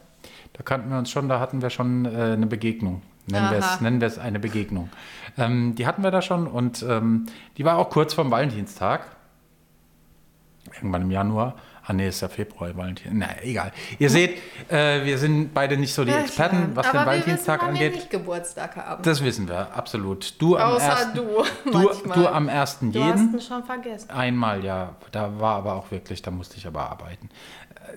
Da 0.55 0.63
kannten 0.63 0.91
wir 0.91 0.99
uns 0.99 1.11
schon, 1.11 1.29
da 1.29 1.39
hatten 1.39 1.61
wir 1.61 1.69
schon 1.71 2.07
äh, 2.07 2.09
eine 2.33 2.47
Begegnung. 2.47 3.03
Nennen 3.27 3.51
wir 3.51 3.59
es 3.59 3.81
nennen 3.81 4.01
wir 4.01 4.09
es 4.09 4.19
eine 4.19 4.39
Begegnung. 4.39 4.91
Ähm, 5.37 5.75
die 5.75 5.87
hatten 5.87 6.03
wir 6.03 6.11
da 6.11 6.23
schon 6.23 6.47
und 6.47 6.85
ähm, 6.89 7.27
die 7.57 7.65
war 7.65 7.77
auch 7.79 7.91
kurz 7.91 8.15
vorm 8.15 8.31
Valentinstag. 8.31 9.17
Irgendwann 10.75 11.03
im 11.03 11.11
Januar. 11.11 11.57
Ah, 11.89 11.93
nee, 11.93 12.09
ist 12.09 12.21
ja 12.21 12.29
Februar, 12.29 12.77
Valentin. 12.77 13.19
Na, 13.19 13.29
egal. 13.43 13.71
Ihr 14.01 14.11
seht, 14.11 14.39
äh, 14.69 15.05
wir 15.05 15.19
sind 15.19 15.55
beide 15.55 15.77
nicht 15.77 15.95
so 15.95 16.05
die 16.05 16.11
Experten, 16.11 16.75
was 16.75 16.87
Aber 16.87 16.99
den 16.99 17.01
wir 17.03 17.07
Valentinstag 17.07 17.61
wissen, 17.61 17.69
wann 17.69 17.75
wir 17.79 17.87
angeht. 17.87 17.95
nicht 17.95 18.11
Geburtstag 18.11 18.77
haben. 18.77 19.03
Das 19.05 19.23
wissen 19.23 19.49
wir, 19.49 19.73
absolut. 19.77 20.35
Du 20.41 20.57
am 20.57 20.73
Außer 20.73 20.85
ersten, 20.85 21.17
du, 21.17 21.45
du, 21.71 21.91
du 22.15 22.27
am 22.27 22.49
ersten 22.49 22.91
du 22.91 23.05
hast 23.05 23.21
jeden. 23.21 23.35
ihn 23.35 23.41
schon 23.41 23.63
vergessen. 23.63 24.11
Einmal, 24.11 24.65
ja. 24.65 24.97
Da 25.13 25.39
war 25.39 25.57
aber 25.59 25.75
auch 25.75 25.91
wirklich, 25.93 26.23
da 26.23 26.33
musste 26.33 26.57
ich 26.57 26.67
aber 26.67 26.91
arbeiten. 26.91 27.29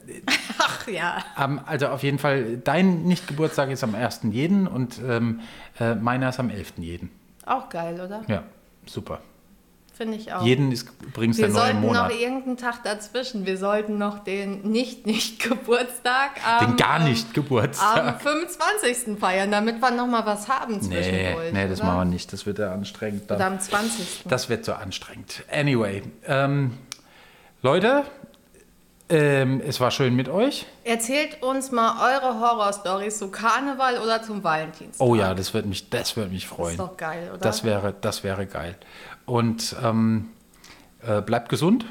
Ach 0.59 0.87
ja. 0.87 1.17
Also 1.65 1.87
auf 1.87 2.03
jeden 2.03 2.19
Fall, 2.19 2.57
dein 2.57 3.03
Nicht-Geburtstag 3.03 3.71
ist 3.71 3.83
am 3.83 3.95
1. 3.95 4.21
jeden 4.31 4.67
und 4.67 4.99
ähm, 5.07 5.39
äh, 5.79 5.95
meiner 5.95 6.29
ist 6.29 6.39
am 6.39 6.51
11. 6.51 6.73
jeden. 6.77 7.09
Auch 7.45 7.69
geil, 7.69 7.99
oder? 7.99 8.21
Ja, 8.27 8.43
super. 8.85 9.19
Finde 9.99 10.15
ich 10.15 10.31
auch. 10.31 10.43
Jeden 10.45 10.71
ist 10.71 10.87
übrigens 11.05 11.37
wir 11.37 11.47
der 11.47 11.53
neue 11.53 11.63
sollten 11.65 11.81
Monat. 11.81 12.09
noch 12.09 12.17
irgendeinen 12.17 12.55
Tag 12.55 12.83
dazwischen. 12.85 13.45
Wir 13.45 13.57
sollten 13.57 13.97
noch 13.97 14.19
den 14.23 14.61
Nicht-Nicht-Geburtstag 14.71 16.35
Den 16.61 16.67
am, 16.69 16.77
gar 16.77 16.99
ähm, 17.01 17.09
nicht 17.09 17.33
Geburtstag. 17.33 18.15
am 18.15 18.19
25. 18.21 19.19
feiern, 19.19 19.51
damit 19.51 19.81
wir 19.81 19.91
noch 19.91 20.07
mal 20.07 20.25
was 20.25 20.47
haben 20.47 20.75
Nee, 20.75 20.79
zwischendurch. 20.79 21.51
nee, 21.53 21.67
das 21.67 21.79
oder? 21.81 21.87
machen 21.89 21.99
wir 21.99 22.05
nicht. 22.13 22.31
Das 22.31 22.45
wird 22.45 22.59
ja 22.59 22.71
anstrengend. 22.71 23.23
Oder 23.25 23.37
Da. 23.39 23.47
am 23.47 23.59
20. 23.59 24.23
Das 24.27 24.47
wird 24.49 24.63
so 24.65 24.73
anstrengend. 24.73 25.43
Anyway, 25.51 26.03
ähm, 26.25 26.77
Leute, 27.61 28.05
ähm, 29.09 29.61
es 29.65 29.79
war 29.79 29.91
schön 29.91 30.15
mit 30.15 30.29
euch. 30.29 30.65
Erzählt 30.83 31.41
uns 31.41 31.71
mal 31.71 31.95
eure 32.15 32.39
Horror-Stories 32.39 33.17
zu 33.17 33.29
Karneval 33.31 33.97
oder 33.99 34.21
zum 34.21 34.43
Valentinstag. 34.43 35.05
Oh 35.05 35.15
ja, 35.15 35.33
das 35.33 35.53
wird 35.53 35.65
mich, 35.65 35.89
das 35.89 36.15
mich 36.15 36.43
Das 36.47 36.55
freuen. 36.55 36.71
ist 36.71 36.79
doch 36.79 36.95
geil, 36.97 37.29
oder? 37.31 37.39
Das 37.39 37.63
wäre, 37.63 37.93
das 38.01 38.23
wäre 38.23 38.45
geil. 38.45 38.75
Und 39.25 39.75
ähm, 39.83 40.29
äh, 41.05 41.21
bleibt 41.21 41.49
gesund. 41.49 41.85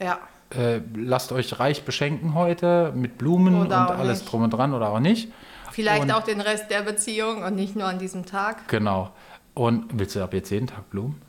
ja. 0.00 0.18
Äh, 0.56 0.80
lasst 0.96 1.30
euch 1.30 1.60
reich 1.60 1.84
beschenken 1.84 2.32
heute 2.32 2.90
mit 2.96 3.18
Blumen 3.18 3.54
Oder 3.54 3.90
und 3.90 3.96
alles 3.98 4.20
nicht. 4.20 4.32
drum 4.32 4.44
und 4.44 4.50
dran 4.50 4.72
oder 4.72 4.88
auch 4.88 4.98
nicht. 4.98 5.30
Vielleicht 5.72 6.00
Und- 6.04 6.10
auch 6.10 6.22
den 6.22 6.40
Rest 6.40 6.70
der 6.70 6.80
Beziehung 6.80 7.42
und 7.42 7.54
nicht 7.54 7.76
nur 7.76 7.84
an 7.84 7.98
diesem 7.98 8.24
Tag. 8.24 8.66
Genau. 8.68 9.10
Und 9.52 9.98
willst 9.98 10.16
du 10.16 10.22
ab 10.22 10.32
jetzt 10.32 10.48
jeden 10.48 10.66
Tag 10.66 10.88
Blumen? 10.88 11.20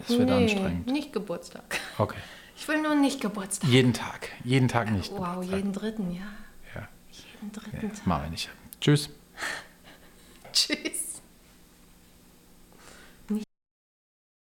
Das 0.00 0.18
wird 0.18 0.28
anstrengend. 0.28 0.88
nicht 0.90 1.12
Geburtstag. 1.12 1.62
Okay. 1.98 2.16
Ich 2.56 2.68
will 2.68 2.80
nur 2.82 2.94
nicht 2.94 3.20
Geburtstag. 3.20 3.68
Jeden 3.68 3.92
Tag. 3.92 4.28
Jeden 4.44 4.68
Tag 4.68 4.90
nicht. 4.90 5.10
Wow, 5.12 5.20
Geburtstag. 5.20 5.56
jeden 5.56 5.72
dritten, 5.72 6.12
ja. 6.12 6.22
Ja. 6.74 6.88
Jeden 7.10 7.52
dritten 7.52 7.86
ja. 7.86 7.92
Machen 8.04 8.22
wir 8.24 8.30
nicht. 8.30 8.50
Tschüss. 8.80 9.10
Tschüss. 10.52 11.03